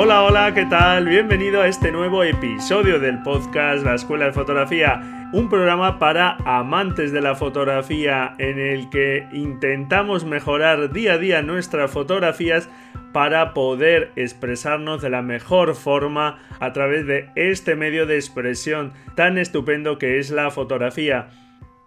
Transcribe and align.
Hola, 0.00 0.22
hola, 0.22 0.54
¿qué 0.54 0.64
tal? 0.64 1.08
Bienvenido 1.08 1.60
a 1.60 1.66
este 1.66 1.90
nuevo 1.90 2.22
episodio 2.22 3.00
del 3.00 3.20
podcast 3.24 3.84
La 3.84 3.96
Escuela 3.96 4.26
de 4.26 4.32
Fotografía, 4.32 5.28
un 5.32 5.48
programa 5.48 5.98
para 5.98 6.36
amantes 6.44 7.10
de 7.10 7.20
la 7.20 7.34
fotografía 7.34 8.32
en 8.38 8.60
el 8.60 8.90
que 8.90 9.26
intentamos 9.32 10.24
mejorar 10.24 10.92
día 10.92 11.14
a 11.14 11.18
día 11.18 11.42
nuestras 11.42 11.90
fotografías 11.90 12.68
para 13.12 13.54
poder 13.54 14.12
expresarnos 14.14 15.02
de 15.02 15.10
la 15.10 15.22
mejor 15.22 15.74
forma 15.74 16.38
a 16.60 16.72
través 16.72 17.04
de 17.04 17.30
este 17.34 17.74
medio 17.74 18.06
de 18.06 18.14
expresión 18.14 18.92
tan 19.16 19.36
estupendo 19.36 19.98
que 19.98 20.20
es 20.20 20.30
la 20.30 20.52
fotografía. 20.52 21.26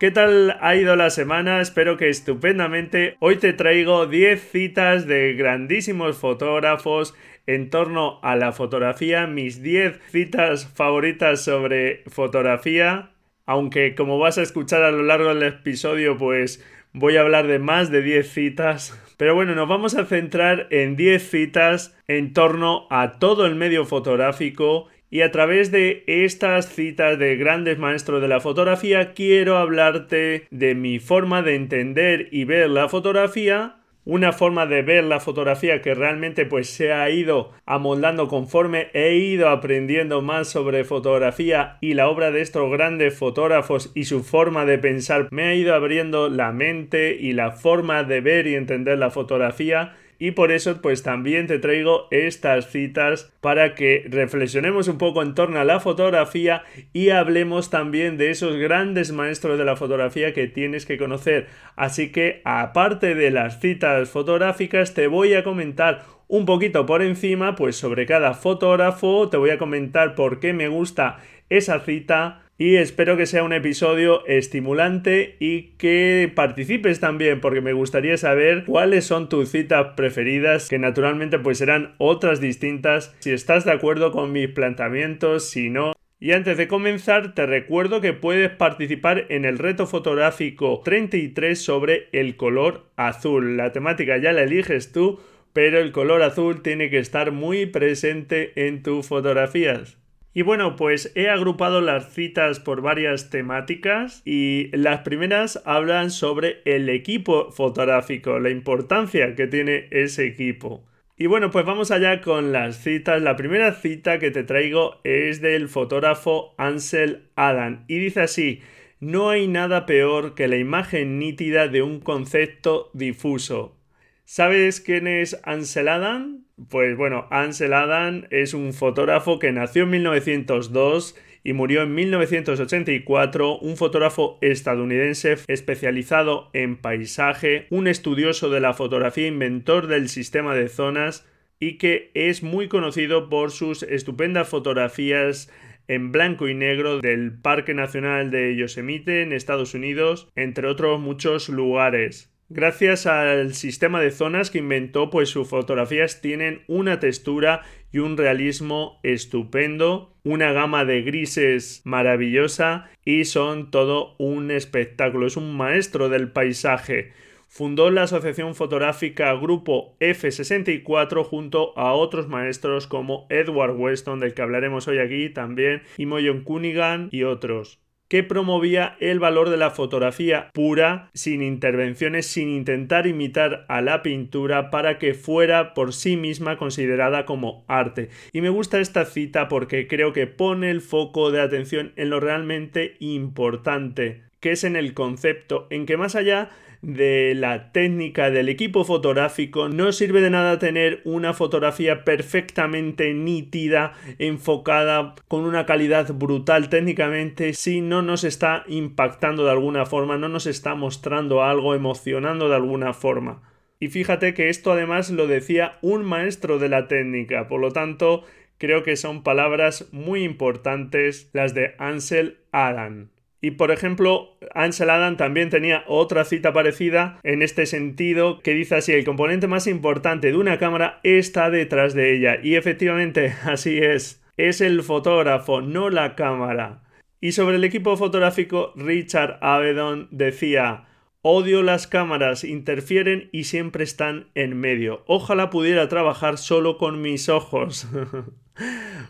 ¿Qué 0.01 0.09
tal 0.09 0.57
ha 0.61 0.75
ido 0.75 0.95
la 0.95 1.11
semana? 1.11 1.61
Espero 1.61 1.95
que 1.95 2.09
estupendamente. 2.09 3.17
Hoy 3.19 3.35
te 3.35 3.53
traigo 3.53 4.07
10 4.07 4.41
citas 4.41 5.05
de 5.05 5.35
grandísimos 5.35 6.17
fotógrafos 6.17 7.13
en 7.45 7.69
torno 7.69 8.19
a 8.23 8.35
la 8.35 8.51
fotografía, 8.51 9.27
mis 9.27 9.61
10 9.61 9.99
citas 10.09 10.65
favoritas 10.73 11.43
sobre 11.43 12.01
fotografía, 12.07 13.11
aunque 13.45 13.93
como 13.93 14.17
vas 14.17 14.39
a 14.39 14.41
escuchar 14.41 14.81
a 14.81 14.89
lo 14.89 15.03
largo 15.03 15.35
del 15.35 15.43
episodio, 15.43 16.17
pues 16.17 16.65
voy 16.93 17.17
a 17.17 17.21
hablar 17.21 17.45
de 17.45 17.59
más 17.59 17.91
de 17.91 18.01
10 18.01 18.27
citas. 18.27 18.99
Pero 19.17 19.35
bueno, 19.35 19.53
nos 19.53 19.69
vamos 19.69 19.93
a 19.93 20.05
centrar 20.05 20.65
en 20.71 20.95
10 20.95 21.29
citas 21.29 21.95
en 22.07 22.33
torno 22.33 22.87
a 22.89 23.19
todo 23.19 23.45
el 23.45 23.53
medio 23.53 23.85
fotográfico 23.85 24.87
y 25.11 25.21
a 25.21 25.31
través 25.31 25.69
de 25.69 26.03
estas 26.07 26.73
citas 26.73 27.19
de 27.19 27.35
grandes 27.35 27.77
maestros 27.77 28.21
de 28.21 28.29
la 28.29 28.39
fotografía 28.39 29.13
quiero 29.13 29.57
hablarte 29.57 30.47
de 30.49 30.73
mi 30.73 30.99
forma 30.99 31.43
de 31.43 31.55
entender 31.55 32.29
y 32.31 32.45
ver 32.45 32.69
la 32.69 32.89
fotografía 32.89 33.75
una 34.03 34.31
forma 34.31 34.65
de 34.65 34.81
ver 34.81 35.03
la 35.03 35.19
fotografía 35.19 35.81
que 35.81 35.93
realmente 35.93 36.45
pues 36.45 36.69
se 36.69 36.91
ha 36.91 37.07
ido 37.09 37.51
amoldando 37.65 38.27
conforme 38.27 38.87
he 38.93 39.15
ido 39.15 39.49
aprendiendo 39.49 40.21
más 40.21 40.47
sobre 40.47 40.83
fotografía 40.85 41.77
y 41.81 41.93
la 41.93 42.09
obra 42.09 42.31
de 42.31 42.41
estos 42.41 42.71
grandes 42.71 43.15
fotógrafos 43.15 43.91
y 43.93 44.05
su 44.05 44.23
forma 44.23 44.65
de 44.65 44.79
pensar. 44.79 45.27
Me 45.31 45.43
ha 45.43 45.53
ido 45.53 45.75
abriendo 45.75 46.29
la 46.29 46.51
mente 46.51 47.15
y 47.19 47.33
la 47.33 47.51
forma 47.51 48.03
de 48.03 48.21
ver 48.21 48.47
y 48.47 48.55
entender 48.55 48.97
la 48.97 49.11
fotografía 49.11 49.93
y 50.21 50.31
por 50.33 50.51
eso 50.51 50.83
pues 50.83 51.01
también 51.01 51.47
te 51.47 51.57
traigo 51.57 52.07
estas 52.11 52.69
citas 52.69 53.33
para 53.41 53.73
que 53.73 54.05
reflexionemos 54.07 54.87
un 54.87 54.99
poco 54.99 55.23
en 55.23 55.33
torno 55.33 55.59
a 55.59 55.65
la 55.65 55.79
fotografía 55.79 56.61
y 56.93 57.09
hablemos 57.09 57.71
también 57.71 58.17
de 58.17 58.29
esos 58.29 58.55
grandes 58.57 59.11
maestros 59.11 59.57
de 59.57 59.65
la 59.65 59.75
fotografía 59.75 60.31
que 60.31 60.45
tienes 60.45 60.85
que 60.85 60.99
conocer. 60.99 61.47
Así 61.75 62.11
que 62.11 62.43
aparte 62.45 63.15
de 63.15 63.31
las 63.31 63.59
citas 63.61 64.11
fotográficas 64.11 64.93
te 64.93 65.07
voy 65.07 65.33
a 65.33 65.43
comentar 65.43 66.03
un 66.27 66.45
poquito 66.45 66.85
por 66.85 67.01
encima 67.01 67.55
pues 67.55 67.75
sobre 67.75 68.05
cada 68.05 68.35
fotógrafo, 68.35 69.27
te 69.27 69.37
voy 69.37 69.49
a 69.49 69.57
comentar 69.57 70.13
por 70.13 70.39
qué 70.39 70.53
me 70.53 70.67
gusta 70.67 71.17
esa 71.49 71.79
cita 71.79 72.40
y 72.61 72.75
espero 72.75 73.17
que 73.17 73.25
sea 73.25 73.43
un 73.43 73.53
episodio 73.53 74.23
estimulante 74.27 75.35
y 75.39 75.71
que 75.79 76.31
participes 76.35 76.99
también 76.99 77.41
porque 77.41 77.59
me 77.59 77.73
gustaría 77.73 78.17
saber 78.17 78.65
cuáles 78.65 79.03
son 79.03 79.29
tus 79.29 79.49
citas 79.49 79.93
preferidas 79.97 80.69
que 80.69 80.77
naturalmente 80.77 81.39
pues 81.39 81.57
serán 81.57 81.95
otras 81.97 82.39
distintas 82.39 83.15
si 83.17 83.31
estás 83.31 83.65
de 83.65 83.71
acuerdo 83.71 84.11
con 84.11 84.31
mis 84.31 84.47
planteamientos 84.47 85.49
si 85.49 85.71
no 85.71 85.93
y 86.19 86.33
antes 86.33 86.55
de 86.55 86.67
comenzar, 86.67 87.33
te 87.33 87.47
recuerdo 87.47 87.99
que 87.99 88.13
puedes 88.13 88.51
participar 88.51 89.25
en 89.29 89.43
el 89.43 89.57
reto 89.57 89.87
fotográfico 89.87 90.83
33 90.85 91.59
sobre 91.59 92.09
el 92.11 92.35
color 92.35 92.91
azul. 92.95 93.57
La 93.57 93.71
temática 93.71 94.17
ya 94.17 94.31
la 94.31 94.43
eliges 94.43 94.91
tú, 94.91 95.19
pero 95.51 95.79
el 95.79 95.91
color 95.91 96.21
azul 96.21 96.61
tiene 96.61 96.91
que 96.91 96.99
estar 96.99 97.31
muy 97.31 97.65
presente 97.65 98.51
en 98.67 98.83
tus 98.83 99.07
fotografías. 99.07 99.97
Y 100.33 100.43
bueno, 100.43 100.77
pues 100.77 101.11
he 101.15 101.29
agrupado 101.29 101.81
las 101.81 102.13
citas 102.13 102.61
por 102.61 102.81
varias 102.81 103.29
temáticas 103.29 104.21
y 104.23 104.69
las 104.71 105.01
primeras 105.01 105.61
hablan 105.65 106.09
sobre 106.09 106.61
el 106.63 106.87
equipo 106.87 107.51
fotográfico, 107.51 108.39
la 108.39 108.49
importancia 108.49 109.35
que 109.35 109.47
tiene 109.47 109.87
ese 109.91 110.25
equipo. 110.25 110.85
Y 111.17 111.27
bueno, 111.27 111.51
pues 111.51 111.65
vamos 111.65 111.91
allá 111.91 112.21
con 112.21 112.53
las 112.53 112.81
citas. 112.81 113.21
La 113.21 113.35
primera 113.35 113.73
cita 113.73 114.19
que 114.19 114.31
te 114.31 114.43
traigo 114.43 115.01
es 115.03 115.41
del 115.41 115.67
fotógrafo 115.67 116.55
Ansel 116.57 117.29
Adam 117.35 117.83
y 117.87 117.99
dice 117.99 118.21
así, 118.21 118.61
no 119.01 119.29
hay 119.29 119.47
nada 119.47 119.85
peor 119.85 120.33
que 120.33 120.47
la 120.47 120.57
imagen 120.57 121.19
nítida 121.19 121.67
de 121.67 121.81
un 121.81 121.99
concepto 121.99 122.89
difuso. 122.93 123.77
¿Sabes 124.23 124.79
quién 124.79 125.07
es 125.07 125.39
Ansel 125.43 125.89
Adam? 125.89 126.40
Pues 126.69 126.95
bueno, 126.95 127.27
Ansel 127.31 127.73
Adam 127.73 128.25
es 128.29 128.53
un 128.53 128.73
fotógrafo 128.73 129.39
que 129.39 129.51
nació 129.51 129.83
en 129.83 129.91
1902 129.91 131.15
y 131.43 131.53
murió 131.53 131.81
en 131.81 131.95
1984, 131.95 133.57
un 133.57 133.77
fotógrafo 133.77 134.37
estadounidense 134.41 135.37
especializado 135.47 136.49
en 136.53 136.77
paisaje, 136.77 137.65
un 137.71 137.87
estudioso 137.87 138.49
de 138.49 138.59
la 138.59 138.73
fotografía, 138.73 139.27
inventor 139.27 139.87
del 139.87 140.07
sistema 140.07 140.53
de 140.53 140.69
zonas 140.69 141.25
y 141.59 141.77
que 141.77 142.11
es 142.13 142.43
muy 142.43 142.67
conocido 142.67 143.29
por 143.29 143.51
sus 143.51 143.83
estupendas 143.83 144.47
fotografías 144.47 145.51
en 145.87 146.11
blanco 146.11 146.47
y 146.47 146.53
negro 146.53 146.99
del 146.99 147.33
Parque 147.33 147.73
Nacional 147.73 148.29
de 148.29 148.55
Yosemite 148.55 149.23
en 149.23 149.33
Estados 149.33 149.73
Unidos, 149.73 150.29
entre 150.35 150.67
otros 150.67 150.99
muchos 150.99 151.49
lugares. 151.49 152.30
Gracias 152.53 153.05
al 153.05 153.53
sistema 153.53 154.01
de 154.01 154.11
zonas 154.11 154.51
que 154.51 154.57
inventó, 154.57 155.09
pues 155.09 155.29
sus 155.29 155.47
fotografías 155.47 156.19
tienen 156.19 156.63
una 156.67 156.99
textura 156.99 157.61
y 157.93 157.99
un 157.99 158.17
realismo 158.17 158.99
estupendo, 159.03 160.17
una 160.25 160.51
gama 160.51 160.83
de 160.83 161.01
grises 161.01 161.81
maravillosa 161.85 162.89
y 163.05 163.23
son 163.23 163.71
todo 163.71 164.15
un 164.17 164.51
espectáculo. 164.51 165.27
Es 165.27 165.37
un 165.37 165.55
maestro 165.55 166.09
del 166.09 166.33
paisaje. 166.33 167.13
Fundó 167.47 167.89
la 167.89 168.03
Asociación 168.03 168.53
Fotográfica 168.53 169.33
Grupo 169.35 169.95
F64 170.01 171.23
junto 171.23 171.77
a 171.79 171.93
otros 171.93 172.27
maestros 172.27 172.85
como 172.85 173.27
Edward 173.29 173.77
Weston, 173.77 174.19
del 174.19 174.33
que 174.33 174.41
hablaremos 174.41 174.89
hoy 174.89 174.99
aquí 174.99 175.29
también, 175.29 175.83
y 175.97 176.05
Moyon 176.05 176.43
Cunningham 176.43 177.07
y 177.13 177.23
otros 177.23 177.80
que 178.11 178.23
promovía 178.23 178.97
el 178.99 179.21
valor 179.21 179.49
de 179.49 179.55
la 179.55 179.69
fotografía 179.69 180.49
pura, 180.51 181.09
sin 181.13 181.41
intervenciones, 181.41 182.25
sin 182.27 182.49
intentar 182.49 183.07
imitar 183.07 183.65
a 183.69 183.79
la 183.79 184.03
pintura 184.03 184.69
para 184.69 184.99
que 184.99 185.13
fuera 185.13 185.73
por 185.73 185.93
sí 185.93 186.17
misma 186.17 186.57
considerada 186.57 187.25
como 187.25 187.63
arte. 187.69 188.09
Y 188.33 188.41
me 188.41 188.49
gusta 188.49 188.81
esta 188.81 189.05
cita 189.05 189.47
porque 189.47 189.87
creo 189.87 190.11
que 190.11 190.27
pone 190.27 190.71
el 190.71 190.81
foco 190.81 191.31
de 191.31 191.39
atención 191.39 191.93
en 191.95 192.09
lo 192.09 192.19
realmente 192.19 192.97
importante, 192.99 194.23
que 194.41 194.51
es 194.51 194.65
en 194.65 194.75
el 194.75 194.93
concepto, 194.93 195.67
en 195.69 195.85
que 195.85 195.95
más 195.95 196.15
allá 196.15 196.49
de 196.81 197.35
la 197.35 197.71
técnica 197.71 198.31
del 198.31 198.49
equipo 198.49 198.83
fotográfico, 198.83 199.69
no 199.69 199.91
sirve 199.91 200.19
de 200.19 200.31
nada 200.31 200.57
tener 200.57 201.01
una 201.05 201.33
fotografía 201.33 202.03
perfectamente 202.03 203.13
nítida, 203.13 203.93
enfocada 204.17 205.15
con 205.27 205.45
una 205.45 205.65
calidad 205.65 206.11
brutal 206.13 206.69
técnicamente, 206.69 207.53
si 207.53 207.81
no 207.81 208.01
nos 208.01 208.23
está 208.23 208.63
impactando 208.67 209.45
de 209.45 209.51
alguna 209.51 209.85
forma, 209.85 210.17
no 210.17 210.27
nos 210.27 210.47
está 210.47 210.73
mostrando 210.73 211.43
algo, 211.43 211.75
emocionando 211.75 212.49
de 212.49 212.55
alguna 212.55 212.93
forma. 212.93 213.43
Y 213.79 213.89
fíjate 213.89 214.33
que 214.33 214.49
esto 214.49 214.71
además 214.71 215.11
lo 215.11 215.27
decía 215.27 215.77
un 215.81 216.03
maestro 216.03 216.57
de 216.59 216.69
la 216.69 216.87
técnica, 216.87 217.47
por 217.47 217.61
lo 217.61 217.71
tanto, 217.71 218.23
creo 218.57 218.83
que 218.83 218.95
son 218.95 219.23
palabras 219.23 219.87
muy 219.91 220.23
importantes 220.23 221.29
las 221.33 221.53
de 221.53 221.75
Ansel 221.77 222.39
Adam. 222.51 223.09
Y 223.41 223.51
por 223.51 223.71
ejemplo, 223.71 224.37
Ansel 224.53 224.91
Adam 224.91 225.17
también 225.17 225.49
tenía 225.49 225.83
otra 225.87 226.25
cita 226.25 226.53
parecida 226.53 227.19
en 227.23 227.41
este 227.41 227.65
sentido 227.65 228.39
que 228.39 228.53
dice 228.53 228.75
así, 228.75 228.93
el 228.93 229.03
componente 229.03 229.47
más 229.47 229.65
importante 229.65 230.27
de 230.27 230.37
una 230.37 230.59
cámara 230.59 230.99
está 231.03 231.49
detrás 231.49 231.95
de 231.95 232.15
ella. 232.15 232.37
Y 232.41 232.55
efectivamente 232.55 233.33
así 233.43 233.79
es, 233.79 234.23
es 234.37 234.61
el 234.61 234.83
fotógrafo, 234.83 235.61
no 235.61 235.89
la 235.89 236.15
cámara. 236.15 236.83
Y 237.19 237.33
sobre 237.33 237.55
el 237.57 237.63
equipo 237.63 237.97
fotográfico, 237.97 238.73
Richard 238.75 239.37
Avedon 239.41 240.07
decía 240.11 240.85
Odio 241.23 241.61
las 241.61 241.85
cámaras, 241.85 242.43
interfieren 242.43 243.29
y 243.31 243.43
siempre 243.43 243.83
están 243.83 244.31
en 244.33 244.57
medio. 244.59 245.03
Ojalá 245.05 245.51
pudiera 245.51 245.87
trabajar 245.87 246.39
solo 246.39 246.79
con 246.79 247.01
mis 247.01 247.29
ojos. 247.29 247.87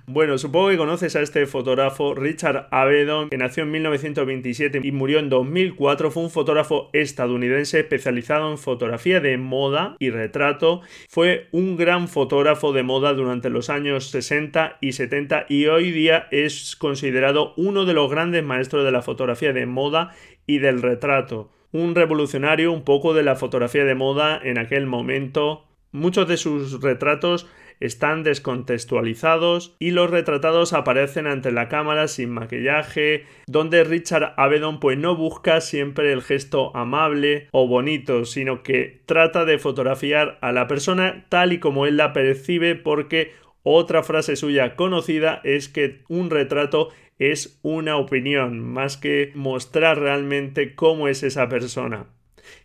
bueno, 0.06 0.38
supongo 0.38 0.70
que 0.70 0.78
conoces 0.78 1.16
a 1.16 1.22
este 1.22 1.46
fotógrafo, 1.46 2.14
Richard 2.16 2.68
Avedon, 2.72 3.30
que 3.30 3.38
nació 3.38 3.64
en 3.64 3.72
1927 3.72 4.82
y 4.84 4.92
murió 4.92 5.20
en 5.20 5.30
2004. 5.30 6.12
Fue 6.12 6.24
un 6.24 6.30
fotógrafo 6.30 6.90
estadounidense 6.94 7.80
especializado 7.80 8.52
en 8.52 8.58
fotografía 8.58 9.20
de 9.20 9.38
moda 9.38 9.96
y 10.00 10.10
retrato. 10.10 10.82
Fue 11.10 11.48
un 11.52 11.78
gran 11.78 12.08
fotógrafo 12.08 12.74
de 12.74 12.84
moda 12.84 13.14
durante 13.14 13.50
los 13.50 13.70
años 13.70 14.10
60 14.10 14.78
y 14.82 14.94
70 14.94 15.46
y 15.50 15.68
hoy 15.68 15.92
día 15.92 16.28
es 16.32 16.76
considerado 16.76 17.54
uno 17.58 17.86
de 17.86 17.94
los 17.94 18.10
grandes 18.10 18.44
maestros 18.44 18.86
de 18.86 18.92
la 18.92 19.02
fotografía 19.02 19.54
de 19.54 19.66
moda 19.66 20.16
y 20.46 20.60
del 20.60 20.82
retrato 20.82 21.50
un 21.72 21.96
revolucionario 21.96 22.72
un 22.72 22.84
poco 22.84 23.14
de 23.14 23.24
la 23.24 23.36
fotografía 23.36 23.86
de 23.86 23.96
moda 23.96 24.40
en 24.44 24.58
aquel 24.58 24.86
momento. 24.86 25.66
Muchos 25.92 26.28
de 26.28 26.38
sus 26.38 26.82
retratos 26.82 27.48
están 27.82 28.24
descontextualizados 28.24 29.76
y 29.80 29.92
los 29.92 30.10
retratados 30.10 30.72
aparecen 30.72 31.28
ante 31.28 31.52
la 31.52 31.68
cámara 31.68 32.08
sin 32.08 32.30
maquillaje, 32.30 33.26
donde 33.48 33.84
Richard 33.84 34.34
Avedon 34.38 34.80
pues 34.80 34.98
no 34.98 35.18
busca 35.18 35.60
siempre 35.60 36.14
el 36.14 36.22
gesto 36.22 36.76
amable 36.76 37.50
o 37.52 37.68
bonito, 37.68 38.24
sino 38.24 38.64
que 38.64 39.02
trata 39.06 39.44
de 39.44 39.60
fotografiar 39.60 40.38
a 40.42 40.54
la 40.54 40.68
persona 40.68 41.26
tal 41.28 41.52
y 41.52 41.60
como 41.60 41.86
él 41.86 41.98
la 41.98 42.14
percibe 42.14 42.76
porque 42.76 43.34
otra 43.64 44.04
frase 44.04 44.36
suya 44.36 44.76
conocida 44.76 45.42
es 45.44 45.68
que 45.68 46.02
un 46.08 46.30
retrato 46.30 46.90
es 47.20 47.60
una 47.62 47.98
opinión, 47.98 48.60
más 48.62 48.98
que 48.98 49.32
mostrar 49.36 50.00
realmente 50.00 50.74
cómo 50.74 51.08
es 51.08 51.22
esa 51.22 51.48
persona. 51.50 52.08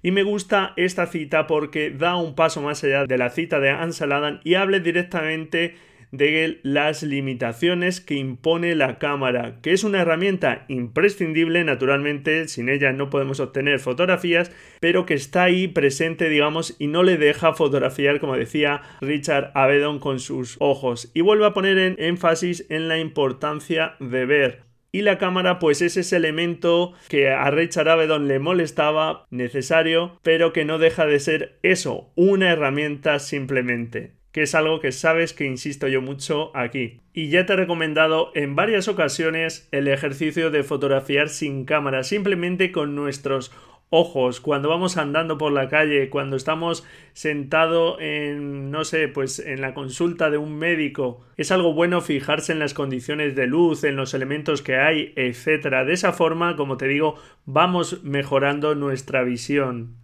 Y 0.03 0.11
me 0.11 0.23
gusta 0.23 0.73
esta 0.77 1.07
cita 1.07 1.47
porque 1.47 1.91
da 1.91 2.17
un 2.17 2.35
paso 2.35 2.63
más 2.63 2.83
allá 2.85 3.05
de 3.05 3.19
la 3.19 3.31
cita 3.31 3.61
de 3.61 3.71
Ansel 3.71 4.13
Adam 4.13 4.41
y 4.45 4.55
hable 4.55 4.81
directamente 4.81 5.75
de 6.13 6.61
las 6.63 7.03
limitaciones 7.03 8.01
que 8.01 8.15
impone 8.15 8.75
la 8.75 8.99
cámara, 8.99 9.57
que 9.63 9.73
es 9.73 9.85
una 9.85 10.01
herramienta 10.01 10.65
imprescindible, 10.69 11.65
naturalmente, 11.65 12.49
sin 12.49 12.69
ella 12.69 12.93
no 12.93 13.11
podemos 13.11 13.41
obtener 13.41 13.81
fotografías, 13.81 14.53
pero 14.81 15.07
que 15.07 15.15
está 15.15 15.45
ahí 15.45 15.69
presente, 15.69 16.29
digamos, 16.29 16.77
y 16.79 16.87
no 16.87 17.03
le 17.03 17.17
deja 17.17 17.55
fotografiar, 17.55 18.21
como 18.21 18.37
decía 18.37 18.83
Richard 19.01 19.51
Avedon, 19.55 19.99
con 19.99 20.21
sus 20.21 20.57
ojos. 20.61 21.11
Y 21.15 21.21
vuelve 21.21 21.47
a 21.47 21.55
poner 21.55 21.79
en 21.79 21.97
énfasis 21.99 22.67
en 22.69 22.89
la 22.89 22.99
importancia 22.99 23.97
de 24.01 24.27
ver. 24.27 24.66
Y 24.97 25.03
la 25.03 25.19
cámara, 25.19 25.59
pues 25.59 25.83
es 25.83 25.99
ese 25.99 26.17
elemento 26.17 26.95
que 27.09 27.29
a 27.29 27.51
Richard 27.51 27.91
Avedon 27.91 28.29
le 28.29 28.39
molestaba, 28.39 29.27
necesario, 29.29 30.19
pero 30.23 30.55
que 30.55 30.65
no 30.65 30.79
deja 30.79 31.05
de 31.05 31.21
ser 31.21 31.59
eso, 31.63 32.15
una 32.15 32.51
herramienta 32.51 33.19
simplemente 33.19 34.15
que 34.33 34.43
es 34.43 34.55
algo 34.55 34.81
que 34.81 34.93
sabes 34.93 35.33
que 35.33 35.47
insisto 35.47 35.89
yo 35.89 36.03
mucho 36.03 36.55
aquí. 36.55 37.01
Y 37.15 37.31
ya 37.31 37.47
te 37.47 37.55
he 37.55 37.57
recomendado 37.57 38.33
en 38.35 38.55
varias 38.55 38.87
ocasiones 38.87 39.67
el 39.73 39.89
ejercicio 39.89 40.51
de 40.51 40.63
fotografiar 40.63 41.31
sin 41.31 41.65
cámara, 41.65 42.05
simplemente 42.05 42.71
con 42.71 42.95
nuestros 42.95 43.51
ojos, 43.91 44.41
cuando 44.41 44.69
vamos 44.69 44.97
andando 44.97 45.39
por 45.39 45.53
la 45.53 45.69
calle, 45.69 46.11
cuando 46.11 46.37
estamos 46.37 46.85
sentado 47.13 48.01
en, 48.01 48.71
no 48.71 48.85
sé, 48.85 49.09
pues 49.09 49.39
en 49.39 49.61
la 49.61 49.75
consulta 49.75 50.31
de 50.31 50.39
un 50.39 50.59
médico, 50.59 51.25
es 51.37 51.53
algo 51.53 51.73
bueno 51.73 52.01
fijarse 52.01 52.53
en 52.53 52.59
las 52.59 52.75
condiciones 52.75 53.35
de 53.37 53.47
luz, 53.47 53.85
en 53.85 53.97
los 53.97 54.15
elementos 54.15 54.63
que 54.63 54.77
hay, 54.77 55.13
etcétera. 55.17 55.85
De 55.85 55.93
esa 55.93 56.13
forma, 56.13 56.57
como 56.57 56.77
te 56.77 56.89
digo, 56.89 57.17
vamos 57.45 58.03
mejorando 58.03 58.75
nuestra 58.75 59.23
visión. 59.23 59.97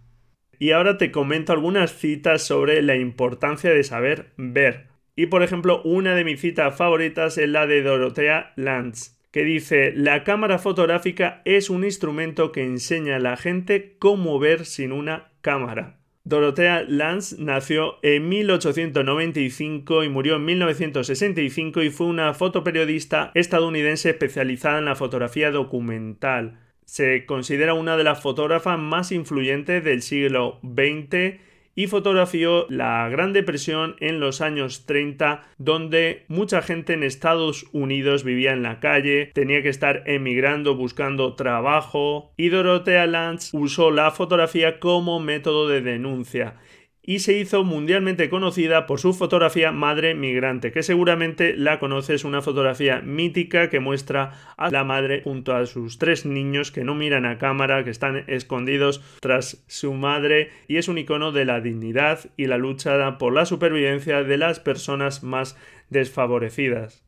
Y 0.59 0.71
ahora 0.71 0.97
te 0.97 1.11
comento 1.11 1.51
algunas 1.51 1.93
citas 1.93 2.43
sobre 2.43 2.81
la 2.81 2.95
importancia 2.95 3.71
de 3.71 3.83
saber 3.83 4.31
ver. 4.37 4.87
Y 5.15 5.27
por 5.27 5.43
ejemplo, 5.43 5.81
una 5.83 6.15
de 6.15 6.23
mis 6.23 6.39
citas 6.39 6.75
favoritas 6.75 7.37
es 7.37 7.49
la 7.49 7.67
de 7.67 7.83
Dorothea 7.83 8.53
Lanz, 8.55 9.19
que 9.33 9.43
dice, 9.43 9.91
la 9.93 10.23
cámara 10.23 10.59
fotográfica 10.59 11.41
es 11.43 11.69
un 11.69 11.83
instrumento 11.83 12.53
que 12.53 12.63
enseña 12.63 13.17
a 13.17 13.19
la 13.19 13.35
gente 13.35 13.97
cómo 13.99 14.39
ver 14.39 14.65
sin 14.65 14.93
una 14.93 15.31
cámara. 15.41 15.99
Dorothea 16.23 16.85
Lanz 16.87 17.37
nació 17.37 17.95
en 18.01 18.29
1895 18.29 20.05
y 20.05 20.09
murió 20.09 20.37
en 20.37 20.45
1965 20.45 21.81
y 21.81 21.89
fue 21.89 22.07
una 22.07 22.33
fotoperiodista 22.33 23.31
estadounidense 23.33 24.11
especializada 24.11 24.79
en 24.79 24.85
la 24.85 24.95
fotografía 24.95 25.51
documental 25.51 26.59
se 26.85 27.25
considera 27.25 27.73
una 27.73 27.97
de 27.97 28.03
las 28.03 28.21
fotógrafas 28.21 28.77
más 28.77 29.11
influyentes 29.11 29.83
del 29.83 30.01
siglo 30.01 30.59
XX 30.63 31.39
y 31.75 31.87
fotografió 31.87 32.65
la 32.69 33.07
Gran 33.09 33.33
Depresión 33.33 33.95
en 33.99 34.19
los 34.19 34.41
años 34.41 34.85
30, 34.85 35.41
donde 35.57 36.25
mucha 36.27 36.61
gente 36.61 36.93
en 36.93 37.03
Estados 37.03 37.65
Unidos 37.71 38.23
vivía 38.23 38.53
en 38.53 38.63
la 38.63 38.79
calle, 38.79 39.31
tenía 39.33 39.61
que 39.63 39.69
estar 39.69 40.03
emigrando 40.05 40.75
buscando 40.75 41.35
trabajo, 41.35 42.33
y 42.37 42.49
Dorothea 42.49 43.07
Lange 43.07 43.49
usó 43.53 43.91
la 43.91 44.11
fotografía 44.11 44.79
como 44.79 45.19
método 45.19 45.67
de 45.67 45.81
denuncia 45.81 46.55
y 47.03 47.19
se 47.19 47.37
hizo 47.37 47.65
mundialmente 47.65 48.29
conocida 48.29 48.85
por 48.85 48.99
su 48.99 49.13
fotografía 49.13 49.73
Madre 49.73 50.15
Migrante, 50.15 50.71
que 50.71 50.83
seguramente 50.83 51.55
la 51.57 51.79
conoces, 51.79 52.23
una 52.23 52.41
fotografía 52.41 53.01
mítica 53.01 53.69
que 53.69 53.81
muestra 53.81 54.31
a 54.57 54.71
la 54.71 54.85
madre 54.85 55.21
junto 55.21 55.53
a 55.53 55.65
sus 55.65 55.99
tres 55.99 56.25
niños 56.25 56.71
que 56.71 56.85
no 56.85 56.95
miran 56.95 57.25
a 57.25 57.37
cámara, 57.37 57.83
que 57.83 57.89
están 57.89 58.23
escondidos 58.27 59.03
tras 59.19 59.63
su 59.67 59.93
madre 59.93 60.51
y 60.67 60.77
es 60.77 60.87
un 60.87 60.97
icono 60.97 61.33
de 61.33 61.45
la 61.45 61.59
dignidad 61.59 62.19
y 62.37 62.45
la 62.45 62.57
lucha 62.57 63.17
por 63.17 63.33
la 63.33 63.45
supervivencia 63.45 64.23
de 64.23 64.37
las 64.37 64.59
personas 64.61 65.23
más 65.23 65.57
desfavorecidas. 65.89 67.03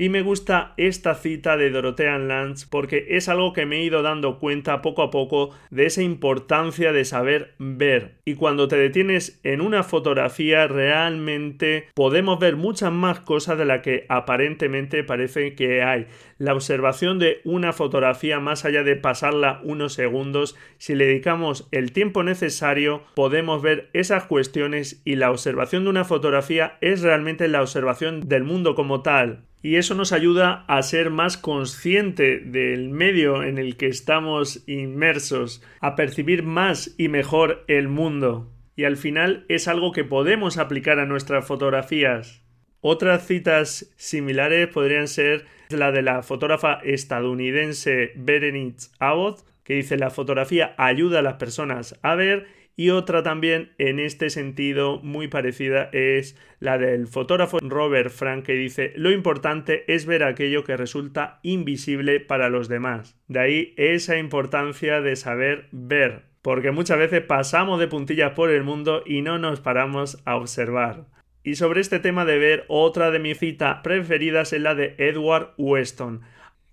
Y 0.00 0.10
me 0.10 0.22
gusta 0.22 0.74
esta 0.76 1.16
cita 1.16 1.56
de 1.56 1.70
Dorothea 1.70 2.18
Lange 2.18 2.66
porque 2.70 3.04
es 3.10 3.28
algo 3.28 3.52
que 3.52 3.66
me 3.66 3.78
he 3.78 3.82
ido 3.82 4.02
dando 4.02 4.38
cuenta 4.38 4.80
poco 4.80 5.02
a 5.02 5.10
poco 5.10 5.50
de 5.70 5.86
esa 5.86 6.02
importancia 6.02 6.92
de 6.92 7.04
saber 7.04 7.54
ver. 7.58 8.14
Y 8.24 8.36
cuando 8.36 8.68
te 8.68 8.76
detienes 8.76 9.40
en 9.42 9.60
una 9.60 9.82
fotografía 9.82 10.68
realmente 10.68 11.88
podemos 11.94 12.38
ver 12.38 12.54
muchas 12.54 12.92
más 12.92 13.18
cosas 13.18 13.58
de 13.58 13.64
las 13.64 13.80
que 13.80 14.06
aparentemente 14.08 15.02
parece 15.02 15.56
que 15.56 15.82
hay. 15.82 16.06
La 16.38 16.54
observación 16.54 17.18
de 17.18 17.40
una 17.42 17.72
fotografía 17.72 18.38
más 18.38 18.64
allá 18.64 18.84
de 18.84 18.94
pasarla 18.94 19.60
unos 19.64 19.94
segundos, 19.94 20.56
si 20.76 20.94
le 20.94 21.06
dedicamos 21.06 21.66
el 21.72 21.90
tiempo 21.90 22.22
necesario 22.22 23.02
podemos 23.16 23.62
ver 23.62 23.90
esas 23.94 24.26
cuestiones 24.26 25.02
y 25.04 25.16
la 25.16 25.32
observación 25.32 25.82
de 25.82 25.90
una 25.90 26.04
fotografía 26.04 26.78
es 26.80 27.02
realmente 27.02 27.48
la 27.48 27.62
observación 27.62 28.28
del 28.28 28.44
mundo 28.44 28.76
como 28.76 29.02
tal 29.02 29.47
y 29.62 29.76
eso 29.76 29.94
nos 29.94 30.12
ayuda 30.12 30.64
a 30.68 30.82
ser 30.82 31.10
más 31.10 31.36
consciente 31.36 32.38
del 32.38 32.90
medio 32.90 33.42
en 33.42 33.58
el 33.58 33.76
que 33.76 33.86
estamos 33.86 34.62
inmersos, 34.68 35.62
a 35.80 35.96
percibir 35.96 36.42
más 36.42 36.94
y 36.96 37.08
mejor 37.08 37.64
el 37.68 37.88
mundo. 37.88 38.52
Y 38.76 38.84
al 38.84 38.96
final 38.96 39.44
es 39.48 39.66
algo 39.66 39.92
que 39.92 40.04
podemos 40.04 40.58
aplicar 40.58 41.00
a 41.00 41.06
nuestras 41.06 41.46
fotografías. 41.46 42.44
Otras 42.80 43.26
citas 43.26 43.92
similares 43.96 44.68
podrían 44.68 45.08
ser 45.08 45.46
la 45.68 45.90
de 45.90 46.02
la 46.02 46.22
fotógrafa 46.22 46.74
estadounidense 46.84 48.12
Berenice 48.14 48.90
Abbott, 49.00 49.40
que 49.64 49.74
dice 49.74 49.98
la 49.98 50.10
fotografía 50.10 50.74
ayuda 50.78 51.18
a 51.18 51.22
las 51.22 51.34
personas 51.34 51.98
a 52.02 52.14
ver 52.14 52.46
y 52.78 52.90
otra 52.90 53.24
también 53.24 53.72
en 53.78 53.98
este 53.98 54.30
sentido 54.30 55.00
muy 55.02 55.26
parecida 55.26 55.90
es 55.92 56.38
la 56.60 56.78
del 56.78 57.08
fotógrafo 57.08 57.58
Robert 57.60 58.10
Frank 58.10 58.44
que 58.44 58.52
dice 58.52 58.92
lo 58.94 59.10
importante 59.10 59.82
es 59.92 60.06
ver 60.06 60.22
aquello 60.22 60.62
que 60.62 60.76
resulta 60.76 61.40
invisible 61.42 62.20
para 62.20 62.48
los 62.48 62.68
demás. 62.68 63.18
De 63.26 63.40
ahí 63.40 63.74
esa 63.76 64.16
importancia 64.16 65.00
de 65.00 65.16
saber 65.16 65.66
ver, 65.72 66.26
porque 66.40 66.70
muchas 66.70 66.98
veces 66.98 67.20
pasamos 67.20 67.80
de 67.80 67.88
puntillas 67.88 68.34
por 68.34 68.48
el 68.48 68.62
mundo 68.62 69.02
y 69.04 69.22
no 69.22 69.40
nos 69.40 69.60
paramos 69.60 70.22
a 70.24 70.36
observar. 70.36 71.06
Y 71.42 71.56
sobre 71.56 71.80
este 71.80 71.98
tema 71.98 72.24
de 72.24 72.38
ver, 72.38 72.64
otra 72.68 73.10
de 73.10 73.18
mis 73.18 73.38
citas 73.38 73.80
preferidas 73.82 74.52
es 74.52 74.60
la 74.60 74.76
de 74.76 74.94
Edward 74.98 75.52
Weston 75.58 76.20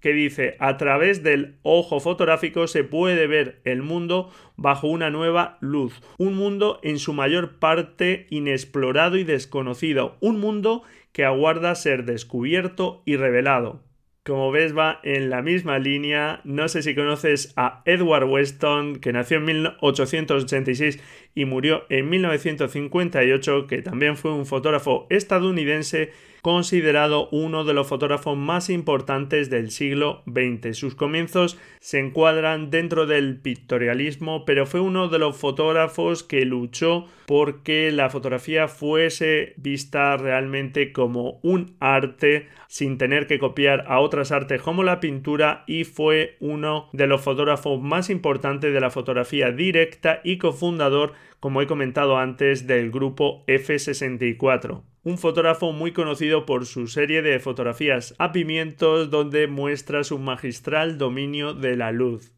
que 0.05 0.13
dice 0.13 0.55
a 0.59 0.77
través 0.77 1.23
del 1.23 1.55
ojo 1.63 1.99
fotográfico 1.99 2.67
se 2.67 2.83
puede 2.83 3.25
ver 3.25 3.59
el 3.63 3.81
mundo 3.81 4.29
bajo 4.55 4.87
una 4.87 5.09
nueva 5.09 5.57
luz, 5.61 5.99
un 6.19 6.35
mundo 6.35 6.79
en 6.83 6.99
su 6.99 7.11
mayor 7.11 7.57
parte 7.57 8.27
inexplorado 8.29 9.17
y 9.17 9.23
desconocido, 9.23 10.15
un 10.19 10.39
mundo 10.39 10.83
que 11.11 11.25
aguarda 11.25 11.73
ser 11.73 12.05
descubierto 12.05 13.01
y 13.07 13.15
revelado. 13.15 13.81
Como 14.23 14.51
ves 14.51 14.77
va 14.77 14.99
en 15.01 15.31
la 15.31 15.41
misma 15.41 15.79
línea, 15.79 16.39
no 16.43 16.67
sé 16.67 16.83
si 16.83 16.93
conoces 16.93 17.51
a 17.55 17.81
Edward 17.85 18.25
Weston, 18.25 18.97
que 18.97 19.11
nació 19.11 19.37
en 19.37 19.45
1886 19.45 21.01
y 21.33 21.45
murió 21.45 21.85
en 21.89 22.09
1958, 22.11 23.65
que 23.65 23.81
también 23.81 24.17
fue 24.17 24.33
un 24.33 24.45
fotógrafo 24.45 25.07
estadounidense 25.09 26.11
considerado 26.45 27.27
uno 27.31 27.63
de 27.63 27.73
los 27.73 27.87
fotógrafos 27.87 28.37
más 28.37 28.69
importantes 28.69 29.49
del 29.49 29.71
siglo 29.71 30.21
XX. 30.27 30.77
Sus 30.77 30.93
comienzos 30.93 31.57
se 31.79 31.97
encuadran 31.97 32.69
dentro 32.69 33.07
del 33.07 33.41
pictorialismo, 33.41 34.45
pero 34.45 34.67
fue 34.67 34.79
uno 34.79 35.07
de 35.07 35.17
los 35.17 35.35
fotógrafos 35.35 36.21
que 36.21 36.45
luchó 36.45 37.07
porque 37.25 37.91
la 37.91 38.11
fotografía 38.11 38.67
fuese 38.67 39.55
vista 39.57 40.17
realmente 40.17 40.93
como 40.93 41.39
un 41.41 41.77
arte 41.79 42.47
sin 42.67 42.99
tener 42.99 43.25
que 43.25 43.39
copiar 43.39 43.83
a 43.87 43.99
otras 43.99 44.31
artes 44.31 44.61
como 44.61 44.83
la 44.83 44.99
pintura 44.99 45.63
y 45.65 45.83
fue 45.83 46.37
uno 46.41 46.91
de 46.93 47.07
los 47.07 47.21
fotógrafos 47.21 47.81
más 47.81 48.11
importantes 48.11 48.71
de 48.71 48.81
la 48.81 48.91
fotografía 48.91 49.49
directa 49.49 50.21
y 50.23 50.37
cofundador, 50.37 51.13
como 51.39 51.63
he 51.63 51.65
comentado 51.65 52.19
antes, 52.19 52.67
del 52.67 52.91
grupo 52.91 53.43
F64 53.47 54.83
un 55.05 55.19
fotógrafo 55.19 55.71
muy 55.71 55.91
conocido 55.91 56.47
por 56.47 56.65
su 56.65 56.87
serie 56.87 57.21
de 57.21 57.39
fotografías 57.39 58.15
a 58.17 58.31
pimientos 58.31 59.11
donde 59.11 59.45
muestra 59.45 60.03
su 60.03 60.17
magistral 60.17 60.97
dominio 60.97 61.53
de 61.53 61.77
la 61.77 61.91
luz. 61.91 62.31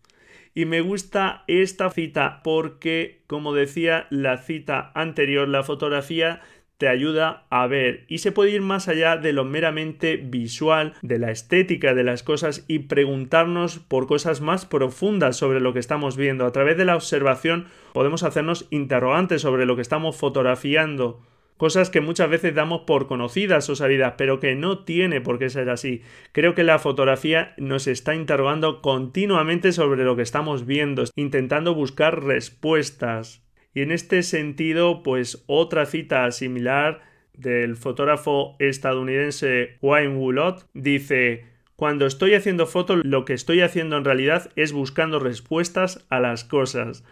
Y 0.54 0.66
me 0.66 0.82
gusta 0.82 1.46
esta 1.48 1.90
cita 1.90 2.42
porque, 2.44 3.22
como 3.26 3.54
decía 3.54 4.06
la 4.10 4.38
cita 4.40 4.92
anterior, 4.96 5.48
la 5.48 5.64
fotografía 5.64 6.42
te 6.78 6.90
ayuda 6.90 7.46
a 7.50 7.68
ver 7.68 8.06
y 8.10 8.18
se 8.18 8.34
puede 8.34 8.52
ir 8.52 8.62
más 8.62 8.90
allá 8.90 9.16
de 9.16 9.32
lo 9.32 9.46
meramente 9.46 10.18
visual, 10.18 10.94
de 11.02 11.20
la 11.20 11.32
estética 11.32 11.94
de 11.94 12.04
las 12.04 12.22
cosas 12.22 12.66
y 12.68 12.80
preguntarnos 12.80 13.80
por 13.80 14.08
cosas 14.08 14.42
más 14.42 14.66
profundas 14.66 15.38
sobre 15.38 15.62
lo 15.62 15.72
que 15.72 15.80
estamos 15.80 16.18
viendo. 16.18 16.46
A 16.46 16.52
través 16.52 16.76
de 16.76 16.86
la 16.86 16.98
observación 16.98 17.68
podemos 17.94 18.24
hacernos 18.24 18.68
interrogantes 18.72 19.42
sobre 19.42 19.66
lo 19.66 19.78
que 19.78 19.82
estamos 19.84 20.18
fotografiando 20.18 21.22
cosas 21.58 21.90
que 21.90 22.02
muchas 22.02 22.30
veces 22.30 22.56
damos 22.56 22.82
por 22.82 23.08
conocidas 23.08 23.70
o 23.70 23.76
sabidas, 23.76 24.14
pero 24.18 24.40
que 24.40 24.56
no 24.56 24.86
tiene 24.86 25.22
por 25.22 25.40
qué 25.40 25.50
ser 25.50 25.70
así. 25.70 26.02
Creo 26.32 26.56
que 26.56 26.64
la 26.64 26.80
fotografía 26.80 27.54
nos 27.58 27.88
está 27.88 28.16
interrogando 28.16 28.82
continuamente 28.82 29.72
sobre 29.72 30.04
lo 30.04 30.16
que 30.16 30.22
estamos 30.22 30.66
viendo, 30.66 31.04
intentando 31.16 31.74
buscar 31.74 32.24
respuestas. 32.24 33.44
Y 33.74 33.82
en 33.82 33.92
este 33.92 34.24
sentido, 34.24 35.04
pues 35.04 35.44
otra 35.48 35.86
cita 35.86 36.32
similar 36.32 37.02
del 37.34 37.76
fotógrafo 37.76 38.56
estadounidense 38.60 39.78
Wayne 39.82 40.16
Woolot 40.16 40.68
dice 40.74 41.46
cuando 41.78 42.08
estoy 42.08 42.34
haciendo 42.34 42.66
fotos, 42.66 43.02
lo 43.04 43.24
que 43.24 43.34
estoy 43.34 43.62
haciendo 43.62 43.98
en 43.98 44.04
realidad 44.04 44.50
es 44.56 44.74
buscando 44.74 45.20
respuestas 45.20 46.08
a 46.10 46.20
las 46.20 46.44
cosas. 46.44 47.04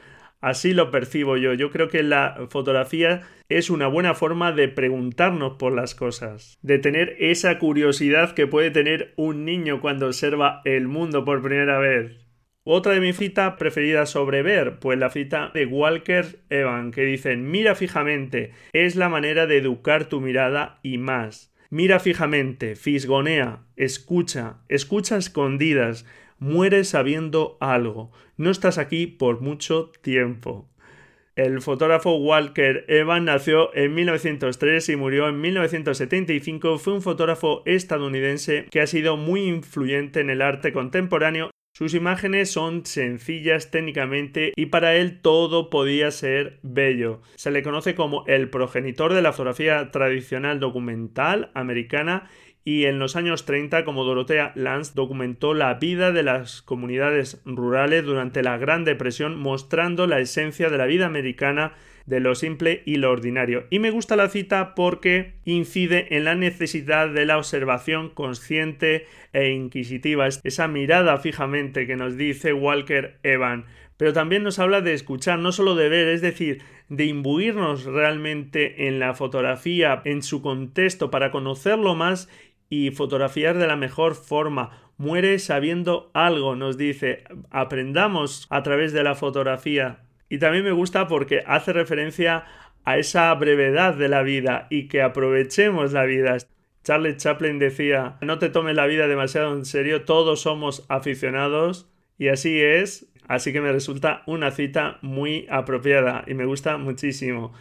Así 0.45 0.75
lo 0.75 0.91
percibo 0.91 1.37
yo. 1.37 1.55
Yo 1.55 1.71
creo 1.71 1.87
que 1.87 2.03
la 2.03 2.45
fotografía 2.51 3.23
es 3.49 3.71
una 3.71 3.87
buena 3.87 4.13
forma 4.13 4.51
de 4.51 4.67
preguntarnos 4.67 5.53
por 5.53 5.73
las 5.73 5.95
cosas, 5.95 6.59
de 6.61 6.77
tener 6.77 7.15
esa 7.17 7.57
curiosidad 7.57 8.35
que 8.35 8.45
puede 8.45 8.69
tener 8.69 9.15
un 9.15 9.43
niño 9.43 9.81
cuando 9.81 10.05
observa 10.05 10.61
el 10.63 10.87
mundo 10.87 11.25
por 11.25 11.41
primera 11.41 11.79
vez. 11.79 12.27
Otra 12.63 12.93
de 12.93 12.99
mis 12.99 13.17
citas 13.17 13.55
preferidas 13.57 14.11
sobre 14.11 14.43
ver, 14.43 14.77
pues 14.77 14.99
la 14.99 15.09
cita 15.09 15.49
de 15.51 15.65
Walker 15.65 16.43
Evan, 16.51 16.91
que 16.91 17.05
dicen 17.05 17.49
mira 17.49 17.73
fijamente, 17.73 18.51
es 18.71 18.95
la 18.95 19.09
manera 19.09 19.47
de 19.47 19.57
educar 19.57 20.05
tu 20.05 20.21
mirada 20.21 20.79
y 20.83 20.99
más. 20.99 21.55
Mira 21.71 21.99
fijamente, 21.99 22.75
fisgonea, 22.75 23.63
escucha, 23.75 24.57
escucha 24.69 25.17
escondidas, 25.17 26.05
mueres 26.39 26.89
sabiendo 26.89 27.57
algo. 27.59 28.11
No 28.37 28.51
estás 28.51 28.77
aquí 28.77 29.07
por 29.07 29.41
mucho 29.41 29.91
tiempo. 30.01 30.69
El 31.35 31.61
fotógrafo 31.61 32.15
Walker 32.15 32.85
Evan 32.87 33.25
nació 33.25 33.75
en 33.75 33.93
1903 33.93 34.87
y 34.87 34.95
murió 34.95 35.27
en 35.27 35.41
1975. 35.41 36.77
Fue 36.77 36.93
un 36.93 37.01
fotógrafo 37.01 37.61
estadounidense 37.65 38.67
que 38.71 38.79
ha 38.79 38.87
sido 38.87 39.17
muy 39.17 39.43
influyente 39.43 40.21
en 40.21 40.29
el 40.29 40.41
arte 40.41 40.71
contemporáneo. 40.71 41.51
Sus 41.73 41.93
imágenes 41.93 42.51
son 42.51 42.85
sencillas 42.85 43.69
técnicamente 43.69 44.53
y 44.55 44.67
para 44.67 44.95
él 44.95 45.19
todo 45.19 45.69
podía 45.69 46.09
ser 46.11 46.57
bello. 46.63 47.21
Se 47.35 47.51
le 47.51 47.63
conoce 47.63 47.95
como 47.95 48.25
el 48.27 48.49
progenitor 48.49 49.13
de 49.13 49.21
la 49.21 49.33
fotografía 49.33 49.91
tradicional 49.91 50.61
documental 50.61 51.51
americana 51.53 52.29
y 52.67 52.85
en 52.85 52.97
los 52.97 53.15
años 53.15 53.45
30 53.45 53.85
como 53.85 54.03
Dorothea 54.03 54.51
Lance 54.55 54.93
documentó 54.95 55.53
la 55.53 55.75
vida 55.75 56.11
de 56.11 56.23
las 56.23 56.63
comunidades 56.63 57.39
rurales 57.45 58.03
durante 58.03 58.41
la 58.41 58.57
Gran 58.57 58.83
Depresión 58.83 59.37
mostrando 59.37 60.07
la 60.07 60.19
esencia 60.19 60.71
de 60.71 60.77
la 60.79 60.87
vida 60.87 61.05
americana 61.05 61.73
de 62.07 62.19
lo 62.19 62.33
simple 62.33 62.81
y 62.85 62.97
lo 62.97 63.11
ordinario. 63.11 63.65
Y 63.69 63.79
me 63.79 63.91
gusta 63.91 64.15
la 64.15 64.29
cita 64.29 64.73
porque 64.75 65.35
incide 65.45 66.15
en 66.17 66.23
la 66.23 66.35
necesidad 66.35 67.09
de 67.09 67.25
la 67.25 67.37
observación 67.37 68.09
consciente 68.09 69.05
e 69.31 69.49
inquisitiva, 69.49 70.27
esa 70.27 70.67
mirada 70.67 71.17
fijamente 71.17 71.85
que 71.85 71.95
nos 71.95 72.17
dice 72.17 72.53
Walker 72.53 73.17
Evan. 73.23 73.65
Pero 73.97 74.11
también 74.11 74.43
nos 74.43 74.59
habla 74.59 74.81
de 74.81 74.93
escuchar, 74.93 75.39
no 75.39 75.51
solo 75.51 75.75
de 75.75 75.87
ver, 75.87 76.09
es 76.09 76.21
decir, 76.21 76.61
de 76.89 77.05
imbuirnos 77.05 77.85
realmente 77.85 78.87
en 78.87 78.99
la 78.99 79.13
fotografía, 79.13 80.01
en 80.03 80.21
su 80.21 80.41
contexto, 80.41 81.09
para 81.09 81.31
conocerlo 81.31 81.95
más 81.95 82.29
y 82.69 82.91
fotografiar 82.91 83.57
de 83.57 83.67
la 83.67 83.75
mejor 83.75 84.15
forma. 84.15 84.91
Muere 84.97 85.39
sabiendo 85.39 86.09
algo, 86.13 86.55
nos 86.55 86.77
dice. 86.77 87.23
Aprendamos 87.51 88.47
a 88.49 88.63
través 88.63 88.93
de 88.93 89.03
la 89.03 89.15
fotografía. 89.15 89.99
Y 90.29 90.39
también 90.39 90.63
me 90.63 90.71
gusta 90.71 91.07
porque 91.07 91.43
hace 91.45 91.73
referencia 91.73 92.45
a 92.85 92.97
esa 92.97 93.33
brevedad 93.33 93.95
de 93.95 94.07
la 94.07 94.23
vida 94.23 94.67
y 94.69 94.87
que 94.87 95.01
aprovechemos 95.01 95.91
la 95.91 96.05
vida. 96.05 96.37
Charles 96.83 97.17
Chaplin 97.17 97.57
decía, 97.57 98.17
no 98.21 98.37
te 98.37 98.49
tomes 98.49 98.75
la 98.75 98.85
vida 98.85 99.07
demasiado 99.07 99.55
en 99.55 99.65
serio, 99.65 100.03
todos 100.03 100.41
somos 100.41 100.85
aficionados 100.87 101.89
y 102.19 102.27
así 102.27 102.61
es, 102.61 103.11
así 103.27 103.51
que 103.51 103.59
me 103.59 103.71
resulta 103.71 104.21
una 104.27 104.51
cita 104.51 104.99
muy 105.01 105.47
apropiada 105.49 106.23
y 106.27 106.35
me 106.35 106.45
gusta 106.45 106.77
muchísimo. 106.77 107.53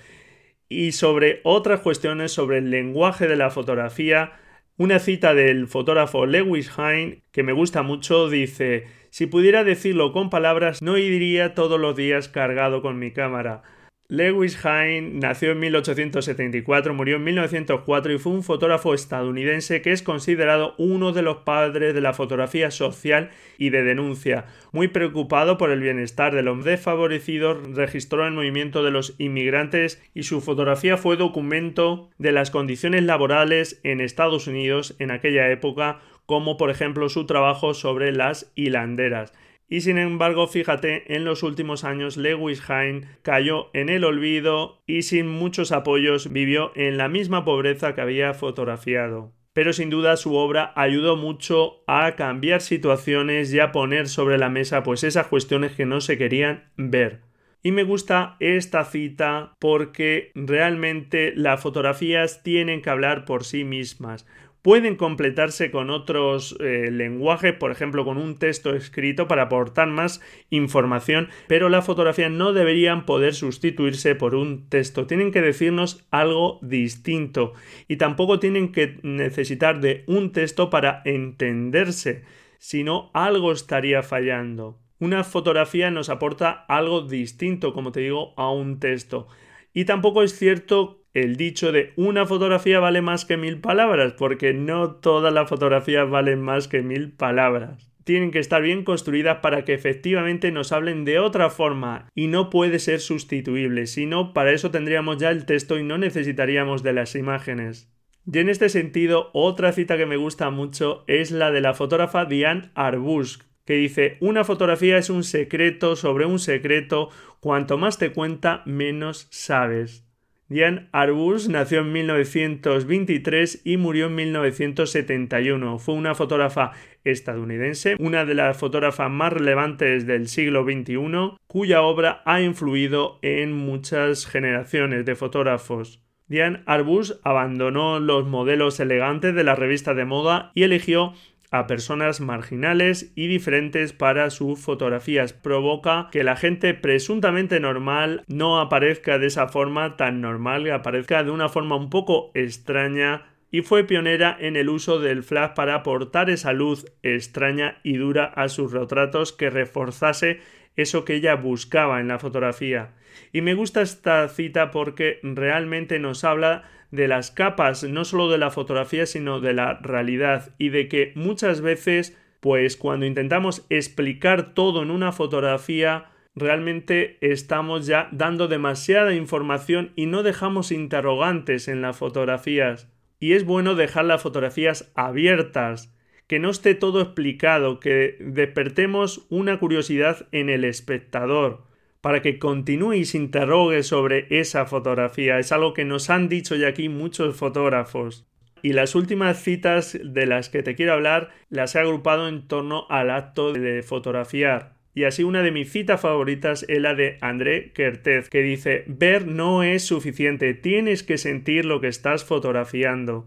Y 0.68 0.92
sobre 0.92 1.40
otras 1.42 1.80
cuestiones 1.80 2.32
sobre 2.32 2.58
el 2.58 2.70
lenguaje 2.70 3.26
de 3.26 3.36
la 3.36 3.50
fotografía, 3.50 4.32
una 4.76 4.98
cita 4.98 5.34
del 5.34 5.68
fotógrafo 5.68 6.26
Lewis 6.26 6.72
Hine 6.76 7.22
que 7.30 7.44
me 7.44 7.52
gusta 7.52 7.82
mucho 7.82 8.28
dice 8.28 8.86
Si 9.10 9.26
pudiera 9.26 9.62
decirlo 9.62 10.12
con 10.12 10.30
palabras 10.30 10.82
no 10.82 10.98
iría 10.98 11.54
todos 11.54 11.78
los 11.78 11.94
días 11.94 12.28
cargado 12.28 12.82
con 12.82 12.98
mi 12.98 13.12
cámara. 13.12 13.62
Lewis 14.08 14.58
Hine 14.62 15.12
nació 15.14 15.52
en 15.52 15.60
1874, 15.60 16.92
murió 16.92 17.16
en 17.16 17.24
1904 17.24 18.12
y 18.12 18.18
fue 18.18 18.32
un 18.32 18.42
fotógrafo 18.42 18.92
estadounidense 18.92 19.80
que 19.80 19.92
es 19.92 20.02
considerado 20.02 20.74
uno 20.76 21.12
de 21.12 21.22
los 21.22 21.38
padres 21.38 21.94
de 21.94 22.02
la 22.02 22.12
fotografía 22.12 22.70
social 22.70 23.30
y 23.56 23.70
de 23.70 23.82
denuncia. 23.82 24.44
Muy 24.72 24.88
preocupado 24.88 25.56
por 25.56 25.70
el 25.70 25.80
bienestar 25.80 26.34
de 26.34 26.42
los 26.42 26.66
desfavorecidos, 26.66 27.74
registró 27.74 28.26
el 28.26 28.34
movimiento 28.34 28.84
de 28.84 28.90
los 28.90 29.14
inmigrantes 29.16 30.02
y 30.12 30.24
su 30.24 30.42
fotografía 30.42 30.98
fue 30.98 31.16
documento 31.16 32.10
de 32.18 32.32
las 32.32 32.50
condiciones 32.50 33.04
laborales 33.04 33.80
en 33.84 34.02
Estados 34.02 34.46
Unidos 34.46 34.96
en 34.98 35.12
aquella 35.12 35.50
época, 35.50 36.00
como 36.26 36.58
por 36.58 36.68
ejemplo 36.68 37.08
su 37.08 37.24
trabajo 37.24 37.72
sobre 37.72 38.12
las 38.12 38.52
hilanderas. 38.54 39.32
Y 39.68 39.80
sin 39.80 39.98
embargo, 39.98 40.46
fíjate, 40.46 41.14
en 41.14 41.24
los 41.24 41.42
últimos 41.42 41.84
años 41.84 42.16
Lewis 42.16 42.62
Hine 42.68 43.08
cayó 43.22 43.70
en 43.72 43.88
el 43.88 44.04
olvido 44.04 44.82
y 44.86 45.02
sin 45.02 45.26
muchos 45.28 45.72
apoyos 45.72 46.32
vivió 46.32 46.72
en 46.74 46.96
la 46.96 47.08
misma 47.08 47.44
pobreza 47.44 47.94
que 47.94 48.02
había 48.02 48.34
fotografiado. 48.34 49.32
Pero 49.54 49.72
sin 49.72 49.88
duda 49.88 50.16
su 50.16 50.34
obra 50.34 50.72
ayudó 50.76 51.16
mucho 51.16 51.84
a 51.86 52.16
cambiar 52.16 52.60
situaciones 52.60 53.54
y 53.54 53.60
a 53.60 53.72
poner 53.72 54.08
sobre 54.08 54.36
la 54.36 54.50
mesa 54.50 54.82
pues 54.82 55.04
esas 55.04 55.28
cuestiones 55.28 55.72
que 55.72 55.86
no 55.86 56.00
se 56.00 56.18
querían 56.18 56.72
ver. 56.76 57.22
Y 57.62 57.72
me 57.72 57.84
gusta 57.84 58.36
esta 58.40 58.84
cita 58.84 59.54
porque 59.58 60.32
realmente 60.34 61.32
las 61.34 61.62
fotografías 61.62 62.42
tienen 62.42 62.82
que 62.82 62.90
hablar 62.90 63.24
por 63.24 63.44
sí 63.44 63.64
mismas 63.64 64.26
pueden 64.64 64.96
completarse 64.96 65.70
con 65.70 65.90
otros 65.90 66.56
eh, 66.58 66.88
lenguajes, 66.90 67.52
por 67.52 67.70
ejemplo 67.70 68.06
con 68.06 68.16
un 68.16 68.38
texto 68.38 68.74
escrito 68.74 69.28
para 69.28 69.42
aportar 69.42 69.88
más 69.88 70.22
información, 70.48 71.28
pero 71.48 71.68
las 71.68 71.84
fotografías 71.84 72.30
no 72.30 72.54
deberían 72.54 73.04
poder 73.04 73.34
sustituirse 73.34 74.14
por 74.14 74.34
un 74.34 74.70
texto, 74.70 75.06
tienen 75.06 75.32
que 75.32 75.42
decirnos 75.42 76.06
algo 76.10 76.60
distinto 76.62 77.52
y 77.88 77.98
tampoco 77.98 78.40
tienen 78.40 78.72
que 78.72 78.98
necesitar 79.02 79.82
de 79.82 80.02
un 80.06 80.32
texto 80.32 80.70
para 80.70 81.02
entenderse, 81.04 82.22
sino 82.56 83.10
algo 83.12 83.52
estaría 83.52 84.02
fallando. 84.02 84.78
Una 84.98 85.24
fotografía 85.24 85.90
nos 85.90 86.08
aporta 86.08 86.64
algo 86.68 87.02
distinto, 87.02 87.74
como 87.74 87.92
te 87.92 88.00
digo, 88.00 88.32
a 88.38 88.50
un 88.50 88.80
texto. 88.80 89.28
Y 89.74 89.84
tampoco 89.84 90.22
es 90.22 90.38
cierto 90.38 91.03
el 91.14 91.36
dicho 91.36 91.72
de 91.72 91.92
una 91.96 92.26
fotografía 92.26 92.80
vale 92.80 93.00
más 93.00 93.24
que 93.24 93.36
mil 93.36 93.60
palabras, 93.60 94.12
porque 94.12 94.52
no 94.52 94.96
todas 94.96 95.32
las 95.32 95.48
fotografías 95.48 96.10
valen 96.10 96.42
más 96.42 96.68
que 96.68 96.82
mil 96.82 97.12
palabras. 97.12 97.90
tienen 98.04 98.30
que 98.30 98.38
estar 98.38 98.62
bien 98.62 98.84
construidas 98.84 99.38
para 99.38 99.64
que 99.64 99.72
efectivamente 99.74 100.52
nos 100.52 100.72
hablen 100.72 101.04
de 101.04 101.18
otra 101.18 101.50
forma 101.50 102.08
y 102.14 102.26
no 102.26 102.50
puede 102.50 102.78
ser 102.78 103.00
sustituible, 103.00 103.86
sino 103.86 104.32
para 104.32 104.52
eso 104.52 104.70
tendríamos 104.70 105.16
ya 105.18 105.30
el 105.30 105.46
texto 105.46 105.78
y 105.78 105.82
no 105.82 105.98
necesitaríamos 105.98 106.82
de 106.82 106.92
las 106.92 107.14
imágenes. 107.14 107.90
Y 108.30 108.38
en 108.38 108.48
este 108.48 108.68
sentido, 108.68 109.30
otra 109.32 109.72
cita 109.72 109.96
que 109.96 110.06
me 110.06 110.16
gusta 110.16 110.50
mucho 110.50 111.04
es 111.06 111.30
la 111.30 111.50
de 111.50 111.60
la 111.60 111.74
fotógrafa 111.74 112.24
Diane 112.24 112.70
Arbus, 112.74 113.40
que 113.64 113.74
dice, 113.74 114.18
una 114.20 114.44
fotografía 114.44 114.98
es 114.98 115.10
un 115.10 115.24
secreto 115.24 115.96
sobre 115.96 116.26
un 116.26 116.38
secreto, 116.38 117.10
cuanto 117.40 117.78
más 117.78 117.98
te 117.98 118.12
cuenta, 118.12 118.62
menos 118.66 119.28
sabes. 119.30 120.06
Diane 120.48 120.88
Arbus 120.92 121.48
nació 121.48 121.80
en 121.80 121.92
1923 121.92 123.62
y 123.64 123.78
murió 123.78 124.06
en 124.06 124.14
1971. 124.14 125.78
Fue 125.78 125.94
una 125.94 126.14
fotógrafa 126.14 126.72
estadounidense, 127.02 127.96
una 127.98 128.26
de 128.26 128.34
las 128.34 128.56
fotógrafas 128.58 129.10
más 129.10 129.32
relevantes 129.32 130.06
del 130.06 130.28
siglo 130.28 130.64
XXI, 130.64 131.38
cuya 131.46 131.80
obra 131.80 132.22
ha 132.26 132.42
influido 132.42 133.18
en 133.22 133.52
muchas 133.52 134.26
generaciones 134.26 135.06
de 135.06 135.14
fotógrafos. 135.14 136.02
Diane 136.26 136.62
Arbus 136.66 137.20
abandonó 137.24 137.98
los 137.98 138.26
modelos 138.26 138.80
elegantes 138.80 139.34
de 139.34 139.44
la 139.44 139.54
revista 139.54 139.94
de 139.94 140.04
moda 140.04 140.52
y 140.54 140.64
eligió 140.64 141.14
a 141.54 141.68
personas 141.68 142.20
marginales 142.20 143.12
y 143.14 143.28
diferentes 143.28 143.92
para 143.92 144.30
sus 144.30 144.58
fotografías. 144.58 145.32
Provoca 145.32 146.08
que 146.10 146.24
la 146.24 146.34
gente 146.34 146.74
presuntamente 146.74 147.60
normal 147.60 148.24
no 148.26 148.60
aparezca 148.60 149.20
de 149.20 149.28
esa 149.28 149.46
forma 149.46 149.96
tan 149.96 150.20
normal, 150.20 150.64
que 150.64 150.72
aparezca 150.72 151.22
de 151.22 151.30
una 151.30 151.48
forma 151.48 151.76
un 151.76 151.90
poco 151.90 152.32
extraña 152.34 153.26
y 153.52 153.62
fue 153.62 153.84
pionera 153.84 154.36
en 154.40 154.56
el 154.56 154.68
uso 154.68 154.98
del 154.98 155.22
flash 155.22 155.52
para 155.54 155.76
aportar 155.76 156.28
esa 156.28 156.52
luz 156.52 156.86
extraña 157.04 157.78
y 157.84 157.98
dura 157.98 158.24
a 158.24 158.48
sus 158.48 158.72
retratos 158.72 159.32
que 159.32 159.48
reforzase 159.48 160.40
eso 160.76 161.04
que 161.04 161.14
ella 161.14 161.34
buscaba 161.34 162.00
en 162.00 162.08
la 162.08 162.18
fotografía. 162.18 162.94
Y 163.32 163.40
me 163.40 163.54
gusta 163.54 163.82
esta 163.82 164.28
cita 164.28 164.70
porque 164.70 165.20
realmente 165.22 165.98
nos 165.98 166.24
habla 166.24 166.64
de 166.90 167.08
las 167.08 167.30
capas, 167.30 167.84
no 167.84 168.04
solo 168.04 168.30
de 168.30 168.38
la 168.38 168.50
fotografía, 168.50 169.06
sino 169.06 169.40
de 169.40 169.52
la 169.52 169.74
realidad 169.80 170.54
y 170.58 170.68
de 170.68 170.88
que 170.88 171.12
muchas 171.16 171.60
veces, 171.60 172.16
pues 172.40 172.76
cuando 172.76 173.06
intentamos 173.06 173.66
explicar 173.68 174.54
todo 174.54 174.82
en 174.82 174.90
una 174.90 175.12
fotografía, 175.12 176.06
realmente 176.34 177.18
estamos 177.20 177.86
ya 177.86 178.08
dando 178.12 178.48
demasiada 178.48 179.14
información 179.14 179.92
y 179.96 180.06
no 180.06 180.22
dejamos 180.22 180.72
interrogantes 180.72 181.68
en 181.68 181.82
las 181.82 181.96
fotografías. 181.96 182.90
Y 183.20 183.32
es 183.32 183.44
bueno 183.44 183.74
dejar 183.74 184.04
las 184.04 184.22
fotografías 184.22 184.92
abiertas, 184.94 185.93
que 186.26 186.38
no 186.38 186.50
esté 186.50 186.74
todo 186.74 187.00
explicado, 187.00 187.80
que 187.80 188.16
despertemos 188.20 189.26
una 189.28 189.58
curiosidad 189.58 190.26
en 190.32 190.48
el 190.48 190.64
espectador, 190.64 191.64
para 192.00 192.22
que 192.22 192.38
continúe 192.38 192.94
y 192.94 193.04
se 193.04 193.18
interrogue 193.18 193.82
sobre 193.82 194.26
esa 194.30 194.66
fotografía. 194.66 195.38
Es 195.38 195.52
algo 195.52 195.72
que 195.74 195.84
nos 195.84 196.10
han 196.10 196.28
dicho 196.28 196.54
ya 196.54 196.68
aquí 196.68 196.88
muchos 196.88 197.36
fotógrafos. 197.36 198.26
Y 198.62 198.72
las 198.72 198.94
últimas 198.94 199.42
citas 199.42 199.98
de 200.02 200.26
las 200.26 200.48
que 200.48 200.62
te 200.62 200.74
quiero 200.74 200.94
hablar 200.94 201.30
las 201.50 201.74
he 201.74 201.80
agrupado 201.80 202.28
en 202.28 202.48
torno 202.48 202.86
al 202.88 203.10
acto 203.10 203.52
de 203.52 203.82
fotografiar. 203.82 204.74
Y 204.94 205.04
así 205.04 205.24
una 205.24 205.42
de 205.42 205.50
mis 205.50 205.70
citas 205.72 206.00
favoritas 206.00 206.64
es 206.68 206.80
la 206.80 206.94
de 206.94 207.18
André 207.20 207.72
Kertész, 207.72 208.30
que 208.30 208.42
dice, 208.42 208.84
ver 208.86 209.26
no 209.26 209.62
es 209.62 209.84
suficiente, 209.84 210.54
tienes 210.54 211.02
que 211.02 211.18
sentir 211.18 211.64
lo 211.64 211.80
que 211.80 211.88
estás 211.88 212.24
fotografiando. 212.24 213.26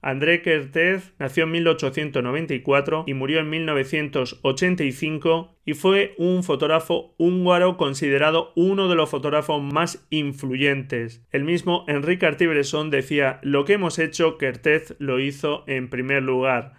André 0.00 0.42
Kertész 0.42 1.12
nació 1.18 1.42
en 1.44 1.52
1894 1.52 3.04
y 3.06 3.14
murió 3.14 3.38
en 3.40 3.48
1985 3.50 5.56
y 5.64 5.74
fue 5.74 6.14
un 6.18 6.44
fotógrafo 6.44 7.14
húngaro 7.18 7.76
considerado 7.76 8.52
uno 8.54 8.88
de 8.88 8.94
los 8.94 9.10
fotógrafos 9.10 9.60
más 9.60 10.06
influyentes. 10.10 11.26
El 11.32 11.42
mismo 11.44 11.84
Enrique 11.88 12.26
Artibresson 12.26 12.90
decía 12.90 13.40
lo 13.42 13.64
que 13.64 13.72
hemos 13.74 13.98
hecho 13.98 14.38
Kertész 14.38 14.94
lo 15.00 15.18
hizo 15.18 15.64
en 15.66 15.90
primer 15.90 16.22
lugar. 16.22 16.74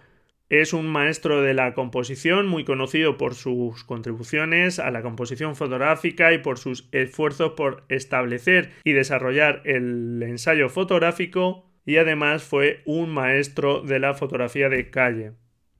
Es 0.48 0.72
un 0.72 0.88
maestro 0.88 1.42
de 1.42 1.54
la 1.54 1.74
composición 1.74 2.48
muy 2.48 2.64
conocido 2.64 3.16
por 3.16 3.36
sus 3.36 3.84
contribuciones 3.84 4.80
a 4.80 4.90
la 4.90 5.02
composición 5.02 5.54
fotográfica 5.54 6.32
y 6.32 6.38
por 6.38 6.58
sus 6.58 6.88
esfuerzos 6.90 7.52
por 7.52 7.84
establecer 7.88 8.72
y 8.82 8.90
desarrollar 8.92 9.62
el 9.64 10.20
ensayo 10.24 10.68
fotográfico 10.68 11.69
y 11.84 11.96
además 11.96 12.42
fue 12.42 12.82
un 12.84 13.10
maestro 13.10 13.82
de 13.82 13.98
la 13.98 14.14
fotografía 14.14 14.68
de 14.68 14.90
calle. 14.90 15.32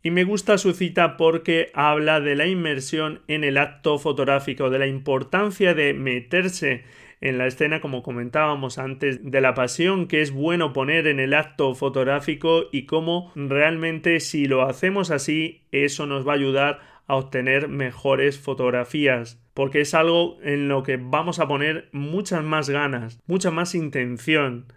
Y 0.02 0.10
me 0.10 0.24
gusta 0.24 0.56
su 0.56 0.72
cita 0.72 1.18
porque 1.18 1.70
habla 1.74 2.20
de 2.20 2.34
la 2.34 2.46
inmersión 2.46 3.20
en 3.28 3.44
el 3.44 3.58
acto 3.58 3.98
fotográfico, 3.98 4.70
de 4.70 4.78
la 4.78 4.86
importancia 4.86 5.74
de 5.74 5.92
meterse 5.92 6.84
en 7.20 7.36
la 7.36 7.46
escena, 7.46 7.80
como 7.80 8.02
comentábamos 8.02 8.78
antes, 8.78 9.30
de 9.30 9.40
la 9.42 9.52
pasión 9.52 10.06
que 10.06 10.22
es 10.22 10.30
bueno 10.30 10.72
poner 10.72 11.06
en 11.06 11.20
el 11.20 11.34
acto 11.34 11.74
fotográfico 11.74 12.64
y 12.72 12.86
cómo 12.86 13.30
realmente 13.34 14.20
si 14.20 14.46
lo 14.46 14.62
hacemos 14.62 15.10
así, 15.10 15.66
eso 15.70 16.06
nos 16.06 16.26
va 16.26 16.32
a 16.32 16.36
ayudar 16.36 16.80
a 17.06 17.16
obtener 17.16 17.68
mejores 17.68 18.38
fotografías, 18.38 19.42
porque 19.52 19.82
es 19.82 19.94
algo 19.94 20.38
en 20.42 20.68
lo 20.68 20.82
que 20.82 20.96
vamos 20.96 21.40
a 21.40 21.48
poner 21.48 21.88
muchas 21.92 22.42
más 22.42 22.70
ganas, 22.70 23.20
mucha 23.26 23.50
más 23.50 23.74
intención. 23.74 24.72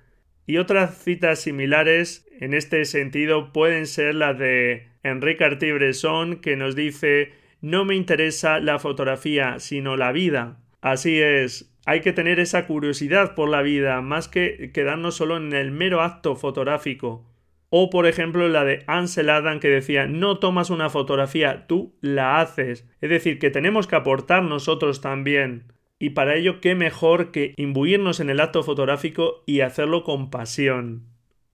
Y 0.45 0.58
otras 0.58 0.97
citas 0.97 1.39
similares 1.39 2.27
en 2.39 2.53
este 2.53 2.84
sentido 2.86 3.53
pueden 3.53 3.88
ser 3.88 4.15
las 4.15 4.38
de 4.38 4.89
Enrique 5.03 5.43
Artibresson 5.43 6.41
que 6.41 6.56
nos 6.56 6.75
dice 6.75 7.34
no 7.62 7.86
me 7.86 7.95
interesa 7.95 8.60
la 8.60 8.77
fotografía, 8.77 9.60
sino 9.60 9.95
la 9.95 10.12
vida. 10.12 10.60
Así 10.82 11.21
es, 11.21 11.73
hay 11.86 12.01
que 12.01 12.12
tener 12.12 12.39
esa 12.41 12.67
curiosidad 12.67 13.36
por 13.36 13.47
la 13.47 13.62
vida, 13.62 14.01
más 14.01 14.27
que 14.27 14.71
quedarnos 14.73 15.15
solo 15.15 15.38
en 15.38 15.53
el 15.53 15.71
mero 15.71 16.01
acto 16.01 16.36
fotográfico. 16.36 17.25
O 17.69 17.89
por 17.89 18.06
ejemplo 18.06 18.49
la 18.49 18.65
de 18.65 18.84
Ansel 18.88 19.29
Adam 19.29 19.60
que 19.62 19.69
decía 19.69 20.08
no 20.08 20.39
tomas 20.39 20.69
una 20.69 20.89
fotografía, 20.89 21.65
tú 21.67 21.97
la 22.01 22.41
haces. 22.41 22.86
Es 22.99 23.10
decir, 23.10 23.39
que 23.39 23.49
tenemos 23.49 23.88
que 23.88 23.95
aportar 23.95 24.43
nosotros 24.43 24.99
también 24.99 25.73
y 26.04 26.10
para 26.10 26.36
ello 26.36 26.60
qué 26.60 26.76
mejor 26.76 27.32
que 27.32 27.54
imbuirnos 27.56 28.20
en 28.20 28.30
el 28.30 28.42
acto 28.42 28.62
fotográfico 28.62 29.42
y 29.46 29.62
hacerlo 29.62 30.04
con 30.04 30.30
pasión. 30.30 31.04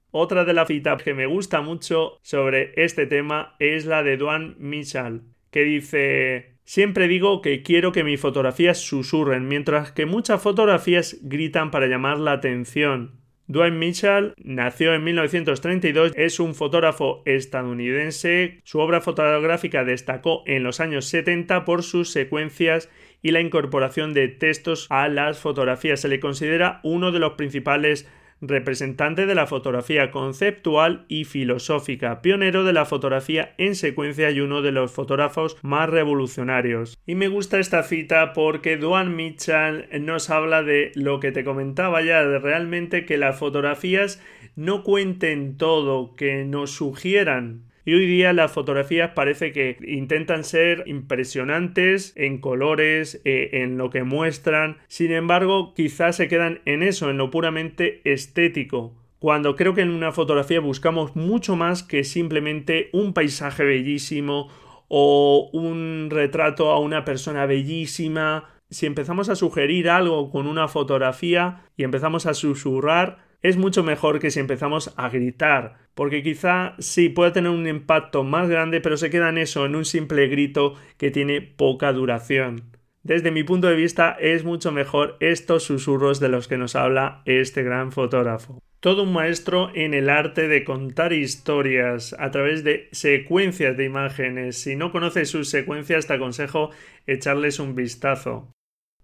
Otra 0.10 0.44
de 0.44 0.54
las 0.54 0.70
citas 0.70 1.04
que 1.04 1.14
me 1.14 1.28
gusta 1.28 1.62
mucho 1.62 2.18
sobre 2.24 2.74
este 2.76 3.06
tema 3.06 3.56
es 3.60 3.86
la 3.86 4.02
de 4.02 4.18
Duane 4.18 4.56
Mitchell, 4.58 5.22
que 5.52 5.64
dice 5.64 6.56
Siempre 6.64 7.08
digo 7.08 7.44
que 7.44 7.62
quiero 7.62 7.92
que 7.92 8.04
mis 8.04 8.20
fotografías 8.20 8.80
susurren, 8.80 9.48
mientras 9.48 9.92
que 9.92 10.08
muchas 10.08 10.42
fotografías 10.42 11.18
gritan 11.22 11.70
para 11.70 11.86
llamar 11.86 12.18
la 12.18 12.32
atención. 12.32 13.20
Dwayne 13.50 13.80
Mitchell 13.80 14.34
nació 14.38 14.94
en 14.94 15.04
1932, 15.04 16.12
es 16.16 16.40
un 16.40 16.54
fotógrafo 16.54 17.24
estadounidense. 17.26 18.62
Su 18.64 18.78
obra 18.78 19.02
fotográfica 19.02 19.84
destacó 19.84 20.44
en 20.46 20.62
los 20.62 20.80
años 20.80 21.06
70 21.06 21.66
por 21.66 21.82
sus 21.82 22.12
secuencias 22.12 22.92
y 23.21 23.32
la 23.32 23.41
incorporación 23.41 24.13
de 24.13 24.27
textos 24.27 24.88
a 24.89 25.08
las 25.08 25.39
fotografías. 25.39 25.99
Se 26.01 26.08
le 26.08 26.19
considera 26.19 26.79
uno 26.84 27.12
de 27.12 27.19
los 27.19 27.34
principales 27.34 28.08
representante 28.41 29.25
de 29.25 29.36
la 29.36 29.47
fotografía 29.47 30.12
conceptual 30.12 31.05
y 31.08 31.25
filosófica, 31.25 32.21
pionero 32.21 32.63
de 32.63 32.73
la 32.73 32.86
fotografía 32.86 33.53
en 33.58 33.75
secuencia 33.75 34.32
y 34.32 34.39
uno 34.39 34.62
de 34.62 34.71
los 34.71 34.91
fotógrafos 34.91 35.58
más 35.62 35.89
revolucionarios. 35.89 36.97
Y 37.05 37.15
me 37.15 37.27
gusta 37.27 37.60
esta 37.60 37.84
cita 37.84 38.34
porque 38.34 38.77
Duane 38.77 39.13
Mitchell 39.13 39.88
nos 40.01 40.29
habla 40.29 40.63
de 40.63 40.91
lo 40.95 41.19
que 41.19 41.32
te 41.32 41.43
comentaba 41.43 42.01
ya, 42.01 42.23
de 42.23 42.39
realmente 42.39 43.05
que 43.05 43.17
las 43.17 43.38
fotografías 43.38 44.21
no 44.55 44.84
cuenten 44.84 45.58
todo, 45.58 46.15
que 46.15 46.45
nos 46.45 46.71
sugieran 46.71 47.68
y 47.89 47.93
hoy 47.95 48.06
día 48.06 48.34
las 48.34 48.52
fotografías 48.52 49.13
parece 49.15 49.52
que 49.52 49.78
intentan 49.82 50.43
ser 50.43 50.84
impresionantes 50.86 52.13
en 52.15 52.38
colores, 52.38 53.19
eh, 53.25 53.49
en 53.63 53.80
lo 53.80 53.89
que 53.89 54.04
muestran. 54.04 54.78
Sin 54.88 55.12
embargo, 55.12 55.73
quizás 55.73 56.15
se 56.17 56.28
quedan 56.28 56.62
en 56.65 56.84
eso, 56.84 57.10
en 57.10 57.17
lo 57.17 57.32
puramente 57.32 58.02
estético. 58.04 58.93
Cuando 59.17 59.56
creo 59.56 59.73
que 59.73 59.82
en 59.82 59.89
una 59.89 60.12
fotografía 60.12 60.60
buscamos 60.60 61.15
mucho 61.15 61.56
más 61.56 61.82
que 61.82 62.04
simplemente 62.04 62.91
un 62.93 63.15
paisaje 63.15 63.63
bellísimo 63.63 64.49
o 64.88 65.49
un 65.52 66.10
retrato 66.12 66.69
a 66.69 66.80
una 66.80 67.06
persona 67.06 67.47
bellísima. 67.47 68.52
Si 68.69 68.86
empezamos 68.86 69.30
a 69.30 69.36
sugerir 69.36 69.89
algo 69.89 70.30
con 70.30 70.45
una 70.45 70.67
fotografía 70.67 71.63
y 71.75 71.86
empezamos 71.86 72.28
a 72.28 72.36
susurrar, 72.36 73.25
es 73.41 73.58
mucho 73.58 73.84
mejor 73.84 74.19
que 74.19 74.32
si 74.32 74.39
empezamos 74.39 74.93
a 74.95 75.10
gritar, 75.10 75.88
porque 76.00 76.24
quizá 76.24 76.76
sí 76.80 77.10
puede 77.10 77.32
tener 77.32 77.52
un 77.52 77.68
impacto 77.68 78.24
más 78.24 78.48
grande, 78.48 78.80
pero 78.80 78.96
se 78.96 79.10
queda 79.10 79.28
en 79.28 79.38
eso, 79.38 79.66
en 79.66 79.76
un 79.76 79.84
simple 79.84 80.30
grito 80.30 80.76
que 80.96 81.12
tiene 81.12 81.42
poca 81.42 81.92
duración. 81.92 82.72
Desde 83.04 83.32
mi 83.32 83.44
punto 83.44 83.68
de 83.68 83.76
vista 83.76 84.16
es 84.18 84.46
mucho 84.46 84.72
mejor 84.72 85.18
estos 85.20 85.64
susurros 85.64 86.22
de 86.22 86.30
los 86.30 86.48
que 86.48 86.58
nos 86.58 86.78
habla 86.78 87.22
este 87.26 87.64
gran 87.64 87.92
fotógrafo. 87.92 88.62
todo 88.80 89.04
un 89.04 89.12
maestro 89.12 89.72
en 89.76 89.94
el 89.94 90.10
arte 90.10 90.48
de 90.48 90.64
contar 90.64 91.12
historias 91.12 92.16
a 92.18 92.32
través 92.32 92.64
de 92.64 92.88
secuencias 92.94 93.76
de 93.76 93.84
imágenes. 93.84 94.58
Si 94.58 94.78
no 94.78 94.94
conoces 94.94 95.30
sus 95.30 95.50
secuencias, 95.50 96.08
te 96.08 96.14
aconsejo 96.14 96.70
echarles 97.08 97.60
un 97.60 97.76
vistazo. 97.76 98.54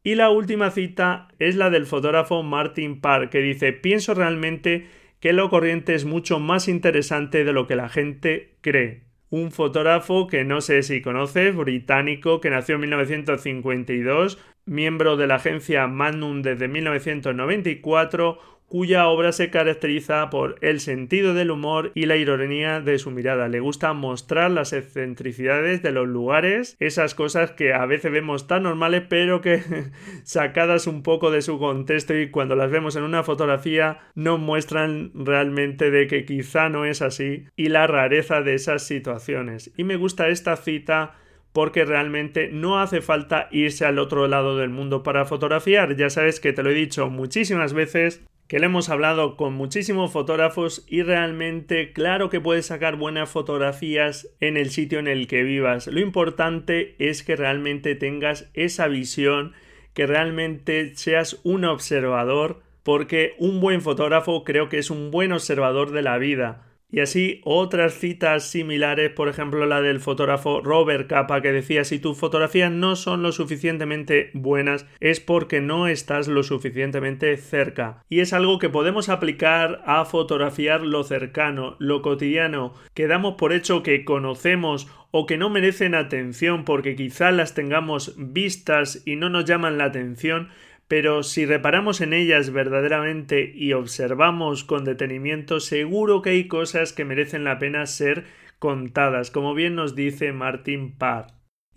Y 0.02 0.16
la 0.16 0.30
última 0.30 0.72
cita 0.72 1.28
es 1.40 1.58
la 1.58 1.70
del 1.70 1.88
fotógrafo 1.88 2.42
Martin 2.42 3.02
Parr, 3.02 3.30
que 3.30 3.40
dice: 3.40 3.74
Pienso 3.74 4.14
realmente 4.14 4.86
que 5.20 5.34
lo 5.34 5.50
corriente 5.50 5.96
es 5.96 6.06
mucho 6.06 6.40
más 6.40 6.68
interesante 6.68 7.44
de 7.44 7.54
lo 7.54 7.68
que 7.68 7.76
la 7.76 7.90
gente 7.90 8.58
cree. 8.62 9.04
Un 9.30 9.52
fotógrafo 9.52 10.28
que 10.28 10.44
no 10.44 10.62
sé 10.62 10.84
si 10.84 11.02
conoces, 11.02 11.56
británico, 11.56 12.40
que 12.42 12.50
nació 12.50 12.76
en 12.76 12.82
1952, 12.82 14.38
miembro 14.66 15.18
de 15.18 15.28
la 15.28 15.36
agencia 15.36 15.88
Magnum 15.88 16.42
desde 16.42 16.68
1994, 16.68 18.40
cuya 18.76 19.08
obra 19.08 19.32
se 19.32 19.50
caracteriza 19.50 20.30
por 20.30 20.58
el 20.60 20.82
sentido 20.82 21.34
del 21.34 21.50
humor 21.50 21.94
y 21.96 22.08
la 22.08 22.18
ironía 22.18 22.82
de 22.82 23.00
su 23.00 23.10
mirada. 23.10 23.48
Le 23.48 23.62
gusta 23.62 23.94
mostrar 23.94 24.52
las 24.52 24.74
excentricidades 24.74 25.82
de 25.82 25.94
los 25.94 26.10
lugares, 26.10 26.76
esas 26.82 27.16
cosas 27.16 27.52
que 27.52 27.72
a 27.72 27.86
veces 27.86 28.12
vemos 28.12 28.48
tan 28.48 28.64
normales 28.64 29.04
pero 29.08 29.40
que 29.40 29.64
sacadas 30.26 30.88
un 30.88 31.04
poco 31.04 31.32
de 31.32 31.42
su 31.42 31.58
contexto 31.58 32.20
y 32.20 32.30
cuando 32.30 32.58
las 32.58 32.70
vemos 32.70 32.98
en 32.98 33.04
una 33.04 33.24
fotografía 33.24 34.00
nos 34.14 34.42
muestran 34.42 35.12
realmente 35.14 35.90
de 35.90 36.08
que 36.08 36.26
quizá 36.26 36.68
no 36.68 36.84
es 36.84 37.02
así 37.02 37.46
y 37.56 37.70
la 37.70 37.88
rareza 37.88 38.42
de 38.42 38.56
esas 38.56 38.84
situaciones. 38.84 39.72
Y 39.78 39.86
me 39.86 39.96
gusta 39.96 40.28
esta 40.28 40.58
cita 40.58 41.16
porque 41.54 41.86
realmente 41.86 42.50
no 42.52 42.82
hace 42.82 43.00
falta 43.00 43.48
irse 43.52 43.86
al 43.86 44.00
otro 44.00 44.28
lado 44.28 44.58
del 44.58 44.70
mundo 44.70 45.02
para 45.02 45.24
fotografiar. 45.24 45.96
Ya 45.96 46.10
sabes 46.10 46.42
que 46.42 46.52
te 46.52 46.62
lo 46.62 46.72
he 46.72 46.74
dicho 46.74 47.10
muchísimas 47.10 47.72
veces 47.74 48.26
que 48.48 48.60
le 48.60 48.68
hemos 48.68 48.90
hablado 48.90 49.38
con 49.38 49.54
muchísimos 49.54 50.12
fotógrafos 50.12 50.86
y 50.88 51.02
realmente 51.02 51.94
claro 51.94 52.30
que 52.30 52.40
puedes 52.40 52.68
sacar 52.68 52.96
buenas 52.96 53.30
fotografías 53.30 54.30
en 54.40 54.56
el 54.56 54.70
sitio 54.70 55.00
en 55.00 55.08
el 55.08 55.28
que 55.28 55.44
vivas. 55.44 55.88
Lo 55.88 56.00
importante 56.00 56.96
es 57.00 57.24
que 57.24 57.36
realmente 57.36 57.96
tengas 57.96 58.50
esa 58.54 58.88
visión, 58.88 59.54
que 59.94 60.06
realmente 60.06 60.96
seas 60.96 61.40
un 61.44 61.66
observador, 61.66 62.62
porque 62.84 63.34
un 63.40 63.62
buen 63.62 63.82
fotógrafo 63.82 64.44
creo 64.44 64.70
que 64.70 64.78
es 64.78 64.92
un 64.92 65.10
buen 65.10 65.32
observador 65.32 65.92
de 65.92 66.04
la 66.04 66.20
vida. 66.20 66.65
Y 66.92 67.00
así 67.00 67.42
otras 67.44 67.96
citas 67.96 68.50
similares, 68.50 69.12
por 69.12 69.28
ejemplo 69.28 69.66
la 69.66 69.82
del 69.82 70.00
fotógrafo 70.00 70.62
Robert 70.62 71.10
Capa 71.10 71.42
que 71.42 71.52
decía 71.52 71.84
si 71.84 72.00
tus 72.00 72.18
fotografías 72.18 72.72
no 72.72 72.96
son 72.96 73.24
lo 73.24 73.32
suficientemente 73.32 74.30
buenas 74.34 74.86
es 75.00 75.20
porque 75.20 75.62
no 75.62 75.88
estás 75.88 76.28
lo 76.28 76.44
suficientemente 76.44 77.36
cerca. 77.38 78.04
Y 78.08 78.20
es 78.20 78.34
algo 78.34 78.60
que 78.60 78.70
podemos 78.70 79.10
aplicar 79.10 79.82
a 79.86 80.06
fotografiar 80.06 80.82
lo 80.82 81.04
cercano, 81.04 81.76
lo 81.80 82.02
cotidiano, 82.02 82.74
que 82.94 83.08
damos 83.08 83.36
por 83.36 83.52
hecho 83.52 83.84
que 83.84 84.06
conocemos 84.06 84.88
o 85.12 85.26
que 85.26 85.38
no 85.38 85.50
merecen 85.50 85.96
atención 85.96 86.66
porque 86.66 86.96
quizá 86.96 87.32
las 87.32 87.54
tengamos 87.54 88.16
vistas 88.18 89.02
y 89.06 89.16
no 89.16 89.30
nos 89.30 89.46
llaman 89.46 89.78
la 89.78 89.86
atención, 89.86 90.50
pero 90.88 91.24
si 91.24 91.46
reparamos 91.46 92.02
en 92.02 92.14
ellas 92.14 92.52
verdaderamente 92.52 93.52
y 93.56 93.74
observamos 93.74 94.64
con 94.64 94.84
detenimiento, 94.86 95.60
seguro 95.60 96.22
que 96.22 96.32
hay 96.32 96.48
cosas 96.48 96.94
que 96.94 97.06
merecen 97.06 97.44
la 97.44 97.60
pena 97.60 97.86
ser 97.86 98.26
contadas, 98.60 99.32
como 99.32 99.54
bien 99.54 99.76
nos 99.76 99.96
dice 99.96 100.32
Martin 100.32 100.98
Parr. 100.98 101.28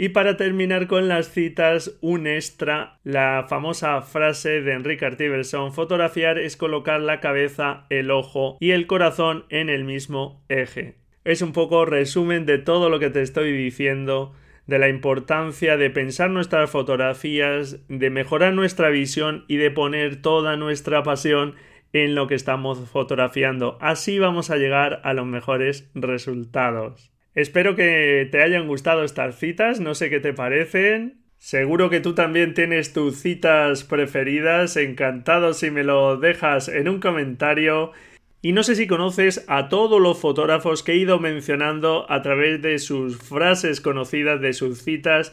Y 0.01 0.11
para 0.11 0.37
terminar 0.37 0.87
con 0.87 1.09
las 1.09 1.33
citas, 1.33 1.99
un 2.01 2.29
extra, 2.29 3.01
la 3.03 3.47
famosa 3.49 4.01
frase 4.03 4.63
de 4.63 4.73
Enrique 4.73 5.05
Artiverson, 5.05 5.73
fotografiar 5.73 6.39
es 6.39 6.57
colocar 6.57 7.01
la 7.01 7.19
cabeza, 7.19 7.87
el 7.91 8.13
ojo 8.13 8.57
y 8.61 8.71
el 8.71 8.87
corazón 8.87 9.45
en 9.49 9.69
el 9.69 9.83
mismo 9.83 10.45
eje. 10.49 10.99
Es 11.25 11.43
un 11.43 11.53
poco 11.53 11.85
resumen 11.85 12.47
de 12.47 12.59
todo 12.59 12.91
lo 12.91 13.01
que 13.01 13.11
te 13.11 13.23
estoy 13.23 13.51
diciendo 13.51 14.35
de 14.69 14.79
la 14.79 14.89
importancia 14.89 15.79
de 15.79 15.89
pensar 15.89 16.31
nuestras 16.31 16.71
fotografías, 16.71 17.81
de 17.89 18.11
mejorar 18.11 18.53
nuestra 18.53 18.91
visión 18.91 19.47
y 19.49 19.57
de 19.57 19.71
poner 19.71 20.21
toda 20.21 20.57
nuestra 20.57 21.03
pasión 21.03 21.55
en 21.95 22.15
lo 22.15 22.27
que 22.27 22.35
estamos 22.35 22.79
fotografiando. 22.91 23.79
Así 23.81 24.19
vamos 24.19 24.51
a 24.51 24.57
llegar 24.57 25.01
a 25.05 25.15
los 25.15 25.27
mejores 25.27 25.91
resultados. 25.95 27.11
Espero 27.35 27.77
que 27.77 28.29
te 28.31 28.43
hayan 28.43 28.69
gustado 28.69 29.05
estas 29.05 29.39
citas, 29.39 29.81
no 29.81 29.95
sé 29.95 30.11
qué 30.11 30.21
te 30.21 30.35
parecen. 30.35 31.23
Seguro 31.39 31.89
que 31.89 32.01
tú 32.01 32.15
también 32.15 32.53
tienes 32.53 32.93
tus 32.93 33.17
citas 33.17 33.85
preferidas, 33.85 34.77
encantado 34.77 35.55
si 35.55 35.71
me 35.71 35.83
lo 35.83 36.19
dejas 36.19 36.69
en 36.69 36.89
un 36.89 37.01
comentario 37.01 37.93
y 38.41 38.53
no 38.53 38.63
sé 38.63 38.77
si 38.77 38.87
conoces 38.87 39.45
a 39.49 39.69
todos 39.69 40.01
los 40.01 40.21
fotógrafos 40.21 40.83
que 40.83 40.93
he 40.93 40.97
ido 40.97 41.19
mencionando 41.19 42.11
a 42.11 42.23
través 42.23 42.63
de 42.63 42.79
sus 42.79 43.19
frases 43.19 43.81
conocidas, 43.81 44.41
de 44.41 44.53
sus 44.53 44.83
citas, 44.83 45.33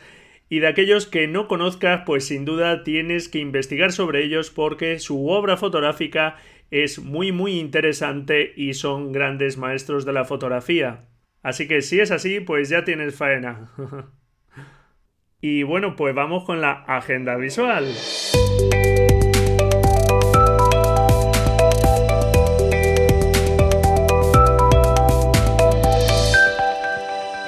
y 0.49 0.59
de 0.59 0.67
aquellos 0.67 1.07
que 1.07 1.27
no 1.27 1.47
conozcas, 1.47 2.03
pues 2.05 2.27
sin 2.27 2.45
duda 2.45 2.83
tienes 2.83 3.29
que 3.29 3.39
investigar 3.39 3.91
sobre 3.91 4.23
ellos 4.23 4.51
porque 4.51 4.99
su 4.99 5.27
obra 5.27 5.57
fotográfica 5.57 6.37
es 6.71 6.99
muy 6.99 7.31
muy 7.31 7.59
interesante 7.59 8.53
y 8.55 8.73
son 8.73 9.11
grandes 9.11 9.57
maestros 9.57 10.05
de 10.05 10.13
la 10.13 10.25
fotografía. 10.25 11.05
Así 11.41 11.67
que 11.67 11.81
si 11.81 11.99
es 11.99 12.11
así, 12.11 12.39
pues 12.39 12.69
ya 12.69 12.83
tienes 12.83 13.15
faena. 13.15 13.71
y 15.41 15.63
bueno, 15.63 15.95
pues 15.95 16.13
vamos 16.15 16.43
con 16.43 16.61
la 16.61 16.71
agenda 16.71 17.35
visual. 17.37 17.85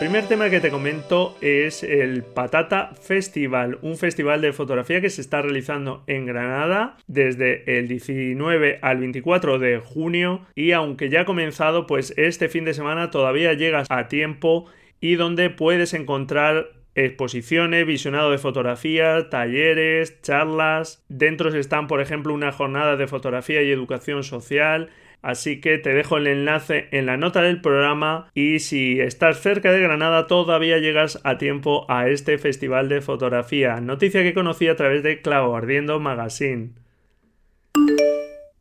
Primer 0.07 0.29
tema 0.29 0.49
que 0.49 0.61
te 0.61 0.71
comento 0.71 1.35
es 1.41 1.83
el 1.83 2.23
Patata 2.23 2.91
Festival, 3.01 3.77
un 3.81 3.97
festival 3.97 4.39
de 4.39 4.53
fotografía 4.53 5.01
que 5.01 5.09
se 5.09 5.19
está 5.19 5.41
realizando 5.41 6.05
en 6.07 6.25
Granada 6.25 6.95
desde 7.07 7.77
el 7.77 7.89
19 7.89 8.79
al 8.81 8.99
24 8.99 9.59
de 9.59 9.79
junio 9.79 10.45
y 10.55 10.71
aunque 10.71 11.09
ya 11.09 11.21
ha 11.21 11.25
comenzado, 11.25 11.87
pues 11.87 12.13
este 12.15 12.47
fin 12.47 12.63
de 12.63 12.73
semana 12.73 13.11
todavía 13.11 13.51
llegas 13.51 13.85
a 13.89 14.07
tiempo 14.07 14.67
y 15.01 15.15
donde 15.15 15.49
puedes 15.49 15.93
encontrar 15.93 16.69
exposiciones, 16.95 17.85
visionado 17.85 18.31
de 18.31 18.37
fotografía, 18.37 19.29
talleres, 19.29 20.21
charlas. 20.21 21.03
Dentro 21.09 21.53
están, 21.53 21.87
por 21.87 21.99
ejemplo, 21.99 22.33
una 22.33 22.53
jornada 22.53 22.95
de 22.95 23.07
fotografía 23.07 23.61
y 23.61 23.71
educación 23.71 24.23
social, 24.23 24.89
Así 25.21 25.59
que 25.59 25.77
te 25.77 25.93
dejo 25.93 26.17
el 26.17 26.27
enlace 26.27 26.87
en 26.91 27.05
la 27.05 27.17
nota 27.17 27.41
del 27.41 27.61
programa 27.61 28.29
y 28.33 28.59
si 28.59 28.99
estás 28.99 29.41
cerca 29.41 29.71
de 29.71 29.81
Granada 29.81 30.27
todavía 30.27 30.77
llegas 30.77 31.19
a 31.23 31.37
tiempo 31.37 31.85
a 31.89 32.07
este 32.07 32.37
festival 32.37 32.87
de 32.87 33.01
fotografía. 33.01 33.81
Noticia 33.81 34.23
que 34.23 34.33
conocí 34.33 34.67
a 34.67 34.75
través 34.75 35.03
de 35.03 35.21
Clavo 35.21 35.55
Ardiendo 35.55 35.99
Magazine. 35.99 36.71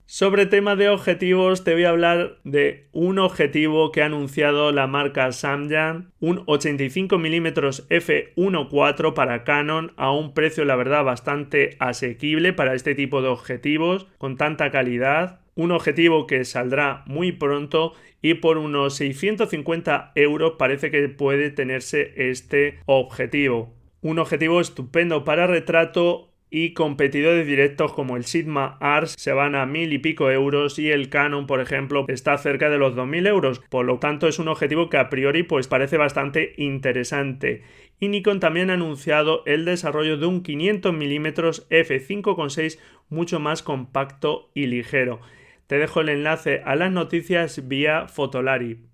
Sobre 0.09 0.47
tema 0.47 0.77
de 0.77 0.89
objetivos, 0.89 1.65
te 1.65 1.75
voy 1.75 1.85
a 1.85 1.91
hablar 1.91 2.39
de 2.45 2.89
un 2.93 3.19
objetivo 3.19 3.91
que 3.91 4.03
ha 4.03 4.07
anunciado 4.07 4.71
la 4.71 4.87
marca 4.87 5.33
Samyang, 5.33 6.13
un 6.21 6.47
85mm 6.47 7.89
f1.4 7.89 9.15
para 9.15 9.43
Canon 9.43 9.93
a 9.97 10.13
un 10.13 10.33
precio 10.33 10.65
la 10.65 10.77
verdad 10.77 11.03
bastante 11.03 11.77
asequible 11.81 12.53
para 12.53 12.75
este 12.75 12.95
tipo 12.95 13.21
de 13.21 13.29
objetivos 13.29 14.07
con 14.17 14.37
tanta 14.37 14.71
calidad 14.71 15.41
un 15.57 15.73
objetivo 15.73 16.27
que 16.27 16.45
saldrá 16.45 17.03
muy 17.07 17.33
pronto 17.33 17.95
y 18.23 18.35
por 18.35 18.59
unos 18.59 18.95
650 18.97 20.13
euros 20.15 20.53
parece 20.59 20.91
que 20.91 21.09
puede 21.09 21.51
tenerse 21.51 22.13
este 22.31 22.79
objetivo. 22.85 23.75
Un 24.03 24.19
objetivo 24.19 24.61
estupendo 24.61 25.25
para 25.25 25.47
retrato 25.47 26.31
y 26.51 26.75
competidores 26.75 27.47
directos 27.47 27.93
como 27.93 28.17
el 28.17 28.25
Sigma 28.25 28.77
Ars 28.81 29.15
se 29.19 29.33
van 29.33 29.55
a 29.55 29.67
mil 29.67 29.93
y 29.93 29.99
pico 29.99 30.31
euros 30.31 30.79
y 30.79 30.91
el 30.91 31.09
Canon 31.09 31.47
por 31.47 31.61
ejemplo 31.61 32.05
está 32.09 32.39
cerca 32.39 32.69
de 32.69 32.79
los 32.79 32.95
2000 32.95 33.27
euros. 33.27 33.63
Por 33.71 33.87
lo 33.87 33.99
tanto 33.99 34.29
es 34.29 34.39
un 34.39 34.49
objetivo 34.49 34.91
que 34.91 34.99
a 34.99 35.09
priori 35.09 35.43
pues 35.43 35.67
parece 35.69 35.97
bastante 35.97 36.53
interesante. 36.59 37.63
Y 37.99 38.09
Nikon 38.09 38.41
también 38.41 38.71
ha 38.71 38.75
anunciado 38.75 39.43
el 39.47 39.65
desarrollo 39.65 40.19
de 40.19 40.27
un 40.27 40.43
500 40.43 40.93
mm 40.93 41.27
f5.6 41.27 42.79
mucho 43.09 43.41
más 43.41 43.63
compacto 43.63 44.51
y 44.55 44.67
ligero 44.67 45.21
te 45.67 45.79
dejo 45.79 46.01
el 46.01 46.09
enlace 46.09 46.63
a 46.65 46.77
las 46.77 46.93
noticias 46.93 47.69
vía 47.69 48.09
Fotolari. 48.09 48.87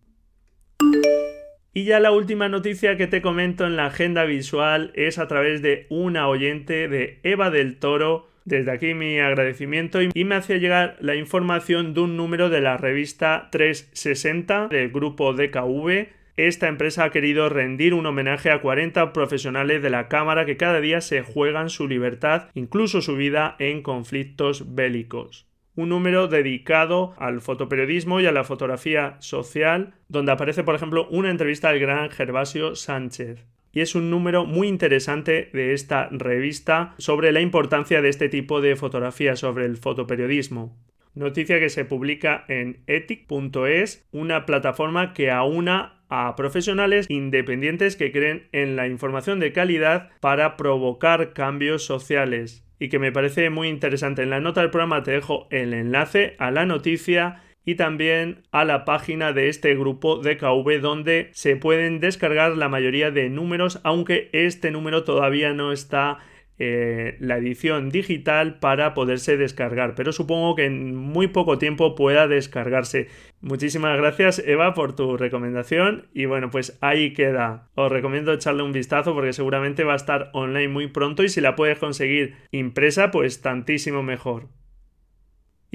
Y 1.74 1.84
ya 1.84 2.00
la 2.00 2.12
última 2.12 2.48
noticia 2.50 2.98
que 2.98 3.06
te 3.06 3.22
comento 3.22 3.66
en 3.66 3.76
la 3.76 3.86
agenda 3.86 4.24
visual 4.24 4.92
es 4.94 5.18
a 5.18 5.26
través 5.26 5.62
de 5.62 5.86
una 5.88 6.28
oyente 6.28 6.86
de 6.86 7.18
Eva 7.22 7.50
del 7.50 7.78
Toro. 7.78 8.28
Desde 8.44 8.72
aquí 8.72 8.92
mi 8.92 9.20
agradecimiento 9.20 10.00
y 10.02 10.24
me 10.24 10.34
hacía 10.34 10.58
llegar 10.58 10.96
la 11.00 11.14
información 11.14 11.94
de 11.94 12.00
un 12.00 12.16
número 12.16 12.50
de 12.50 12.60
la 12.60 12.76
revista 12.76 13.48
360 13.52 14.68
del 14.68 14.90
grupo 14.90 15.32
DKV. 15.32 16.08
Esta 16.36 16.68
empresa 16.68 17.04
ha 17.04 17.10
querido 17.10 17.48
rendir 17.48 17.94
un 17.94 18.04
homenaje 18.04 18.50
a 18.50 18.60
40 18.60 19.12
profesionales 19.12 19.80
de 19.80 19.90
la 19.90 20.08
cámara 20.08 20.44
que 20.44 20.56
cada 20.56 20.80
día 20.80 21.00
se 21.00 21.22
juegan 21.22 21.70
su 21.70 21.86
libertad, 21.86 22.48
incluso 22.54 23.00
su 23.00 23.16
vida, 23.16 23.54
en 23.58 23.82
conflictos 23.82 24.74
bélicos. 24.74 25.51
Un 25.74 25.88
número 25.88 26.28
dedicado 26.28 27.14
al 27.18 27.40
fotoperiodismo 27.40 28.20
y 28.20 28.26
a 28.26 28.32
la 28.32 28.44
fotografía 28.44 29.16
social, 29.20 29.94
donde 30.08 30.32
aparece, 30.32 30.64
por 30.64 30.74
ejemplo, 30.74 31.08
una 31.10 31.30
entrevista 31.30 31.68
al 31.70 31.78
gran 31.78 32.10
Gervasio 32.10 32.74
Sánchez. 32.74 33.46
Y 33.72 33.80
es 33.80 33.94
un 33.94 34.10
número 34.10 34.44
muy 34.44 34.68
interesante 34.68 35.48
de 35.52 35.72
esta 35.72 36.08
revista 36.10 36.94
sobre 36.98 37.32
la 37.32 37.40
importancia 37.40 38.02
de 38.02 38.10
este 38.10 38.28
tipo 38.28 38.60
de 38.60 38.76
fotografía 38.76 39.34
sobre 39.34 39.64
el 39.64 39.78
fotoperiodismo. 39.78 40.76
Noticia 41.14 41.58
que 41.58 41.70
se 41.70 41.84
publica 41.84 42.44
en 42.48 42.82
ethic.es, 42.86 44.06
una 44.12 44.46
plataforma 44.46 45.12
que 45.14 45.30
aúna 45.30 46.02
a 46.08 46.36
profesionales 46.36 47.06
independientes 47.08 47.96
que 47.96 48.12
creen 48.12 48.48
en 48.52 48.76
la 48.76 48.86
información 48.86 49.40
de 49.40 49.52
calidad 49.52 50.10
para 50.20 50.58
provocar 50.58 51.32
cambios 51.32 51.84
sociales 51.84 52.66
y 52.82 52.88
que 52.88 52.98
me 52.98 53.12
parece 53.12 53.48
muy 53.48 53.68
interesante. 53.68 54.24
En 54.24 54.30
la 54.30 54.40
nota 54.40 54.60
del 54.60 54.70
programa 54.70 55.04
te 55.04 55.12
dejo 55.12 55.46
el 55.50 55.72
enlace 55.72 56.34
a 56.40 56.50
la 56.50 56.66
noticia 56.66 57.40
y 57.64 57.76
también 57.76 58.42
a 58.50 58.64
la 58.64 58.84
página 58.84 59.32
de 59.32 59.48
este 59.48 59.76
grupo 59.76 60.18
de 60.18 60.36
KV 60.36 60.80
donde 60.80 61.30
se 61.32 61.54
pueden 61.54 62.00
descargar 62.00 62.56
la 62.56 62.68
mayoría 62.68 63.12
de 63.12 63.28
números 63.28 63.78
aunque 63.84 64.30
este 64.32 64.72
número 64.72 65.04
todavía 65.04 65.52
no 65.52 65.70
está 65.70 66.18
eh, 66.64 67.16
la 67.18 67.38
edición 67.38 67.90
digital 67.90 68.60
para 68.60 68.94
poderse 68.94 69.36
descargar 69.36 69.96
pero 69.96 70.12
supongo 70.12 70.54
que 70.54 70.66
en 70.66 70.94
muy 70.94 71.26
poco 71.26 71.58
tiempo 71.58 71.96
pueda 71.96 72.28
descargarse. 72.28 73.08
Muchísimas 73.40 73.98
gracias 73.98 74.38
Eva 74.38 74.72
por 74.72 74.94
tu 74.94 75.16
recomendación 75.16 76.06
y 76.14 76.26
bueno 76.26 76.50
pues 76.50 76.78
ahí 76.80 77.14
queda. 77.14 77.68
Os 77.74 77.90
recomiendo 77.90 78.32
echarle 78.32 78.62
un 78.62 78.70
vistazo 78.70 79.12
porque 79.12 79.32
seguramente 79.32 79.82
va 79.82 79.94
a 79.94 79.96
estar 79.96 80.30
online 80.34 80.68
muy 80.68 80.86
pronto 80.86 81.24
y 81.24 81.28
si 81.28 81.40
la 81.40 81.56
puedes 81.56 81.80
conseguir 81.80 82.36
impresa 82.52 83.10
pues 83.10 83.42
tantísimo 83.42 84.04
mejor 84.04 84.61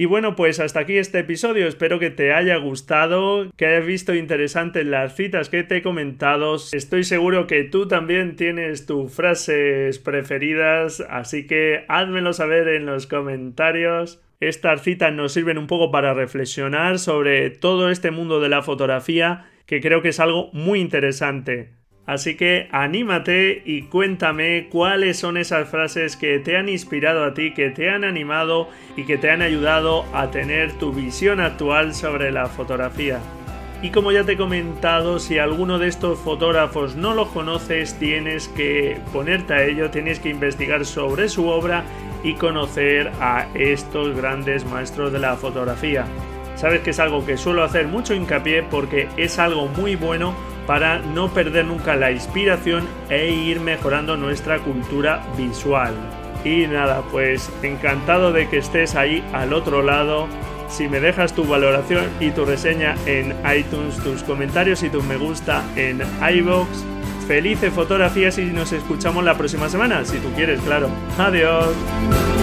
y 0.00 0.04
bueno, 0.04 0.36
pues 0.36 0.60
hasta 0.60 0.78
aquí 0.78 0.96
este 0.96 1.18
episodio. 1.18 1.66
Espero 1.66 1.98
que 1.98 2.10
te 2.10 2.32
haya 2.32 2.56
gustado, 2.56 3.50
que 3.56 3.66
hayas 3.66 3.84
visto 3.84 4.14
interesantes 4.14 4.86
las 4.86 5.16
citas 5.16 5.48
que 5.48 5.64
te 5.64 5.78
he 5.78 5.82
comentado. 5.82 6.54
Estoy 6.54 7.02
seguro 7.02 7.48
que 7.48 7.64
tú 7.64 7.88
también 7.88 8.36
tienes 8.36 8.86
tus 8.86 9.12
frases 9.12 9.98
preferidas, 9.98 11.04
así 11.10 11.48
que 11.48 11.84
házmelo 11.88 12.32
saber 12.32 12.68
en 12.68 12.86
los 12.86 13.08
comentarios. 13.08 14.22
Estas 14.38 14.84
citas 14.84 15.12
nos 15.12 15.32
sirven 15.32 15.58
un 15.58 15.66
poco 15.66 15.90
para 15.90 16.14
reflexionar 16.14 17.00
sobre 17.00 17.50
todo 17.50 17.90
este 17.90 18.12
mundo 18.12 18.38
de 18.38 18.50
la 18.50 18.62
fotografía, 18.62 19.50
que 19.66 19.80
creo 19.80 20.00
que 20.00 20.10
es 20.10 20.20
algo 20.20 20.50
muy 20.52 20.78
interesante. 20.78 21.77
Así 22.08 22.36
que 22.36 22.68
anímate 22.72 23.60
y 23.66 23.82
cuéntame 23.82 24.68
cuáles 24.70 25.18
son 25.18 25.36
esas 25.36 25.68
frases 25.68 26.16
que 26.16 26.38
te 26.38 26.56
han 26.56 26.70
inspirado 26.70 27.22
a 27.22 27.34
ti, 27.34 27.52
que 27.52 27.68
te 27.68 27.90
han 27.90 28.02
animado 28.02 28.70
y 28.96 29.04
que 29.04 29.18
te 29.18 29.30
han 29.30 29.42
ayudado 29.42 30.06
a 30.14 30.30
tener 30.30 30.72
tu 30.78 30.90
visión 30.90 31.38
actual 31.38 31.94
sobre 31.94 32.32
la 32.32 32.46
fotografía. 32.46 33.20
Y 33.82 33.90
como 33.90 34.10
ya 34.10 34.24
te 34.24 34.32
he 34.32 34.36
comentado, 34.38 35.18
si 35.18 35.36
alguno 35.36 35.78
de 35.78 35.88
estos 35.88 36.18
fotógrafos 36.18 36.96
no 36.96 37.12
lo 37.12 37.28
conoces, 37.28 37.98
tienes 37.98 38.48
que 38.48 38.96
ponerte 39.12 39.52
a 39.52 39.64
ello, 39.64 39.90
tienes 39.90 40.18
que 40.18 40.30
investigar 40.30 40.86
sobre 40.86 41.28
su 41.28 41.46
obra 41.46 41.84
y 42.24 42.32
conocer 42.36 43.12
a 43.20 43.48
estos 43.52 44.16
grandes 44.16 44.64
maestros 44.64 45.12
de 45.12 45.18
la 45.18 45.36
fotografía. 45.36 46.06
Sabes 46.56 46.80
que 46.80 46.90
es 46.90 47.00
algo 47.00 47.26
que 47.26 47.36
suelo 47.36 47.64
hacer 47.64 47.86
mucho 47.86 48.14
hincapié 48.14 48.62
porque 48.62 49.08
es 49.18 49.38
algo 49.38 49.68
muy 49.68 49.94
bueno 49.94 50.34
para 50.68 50.98
no 50.98 51.30
perder 51.30 51.64
nunca 51.64 51.96
la 51.96 52.12
inspiración 52.12 52.86
e 53.08 53.30
ir 53.30 53.58
mejorando 53.58 54.18
nuestra 54.18 54.58
cultura 54.58 55.24
visual. 55.34 55.94
Y 56.44 56.66
nada, 56.66 57.02
pues 57.10 57.50
encantado 57.62 58.32
de 58.32 58.50
que 58.50 58.58
estés 58.58 58.94
ahí 58.94 59.24
al 59.32 59.54
otro 59.54 59.82
lado. 59.82 60.28
Si 60.68 60.86
me 60.86 61.00
dejas 61.00 61.32
tu 61.32 61.44
valoración 61.44 62.04
y 62.20 62.32
tu 62.32 62.44
reseña 62.44 62.96
en 63.06 63.34
iTunes, 63.56 63.96
tus 64.04 64.22
comentarios 64.22 64.82
y 64.82 64.90
tu 64.90 65.02
me 65.02 65.16
gusta 65.16 65.64
en 65.74 66.02
iVoox. 66.20 66.68
Felices 67.26 67.72
fotografías 67.72 68.36
y 68.36 68.44
nos 68.44 68.72
escuchamos 68.72 69.24
la 69.24 69.38
próxima 69.38 69.70
semana, 69.70 70.04
si 70.04 70.18
tú 70.18 70.28
quieres, 70.36 70.60
claro. 70.60 70.90
Adiós. 71.18 72.37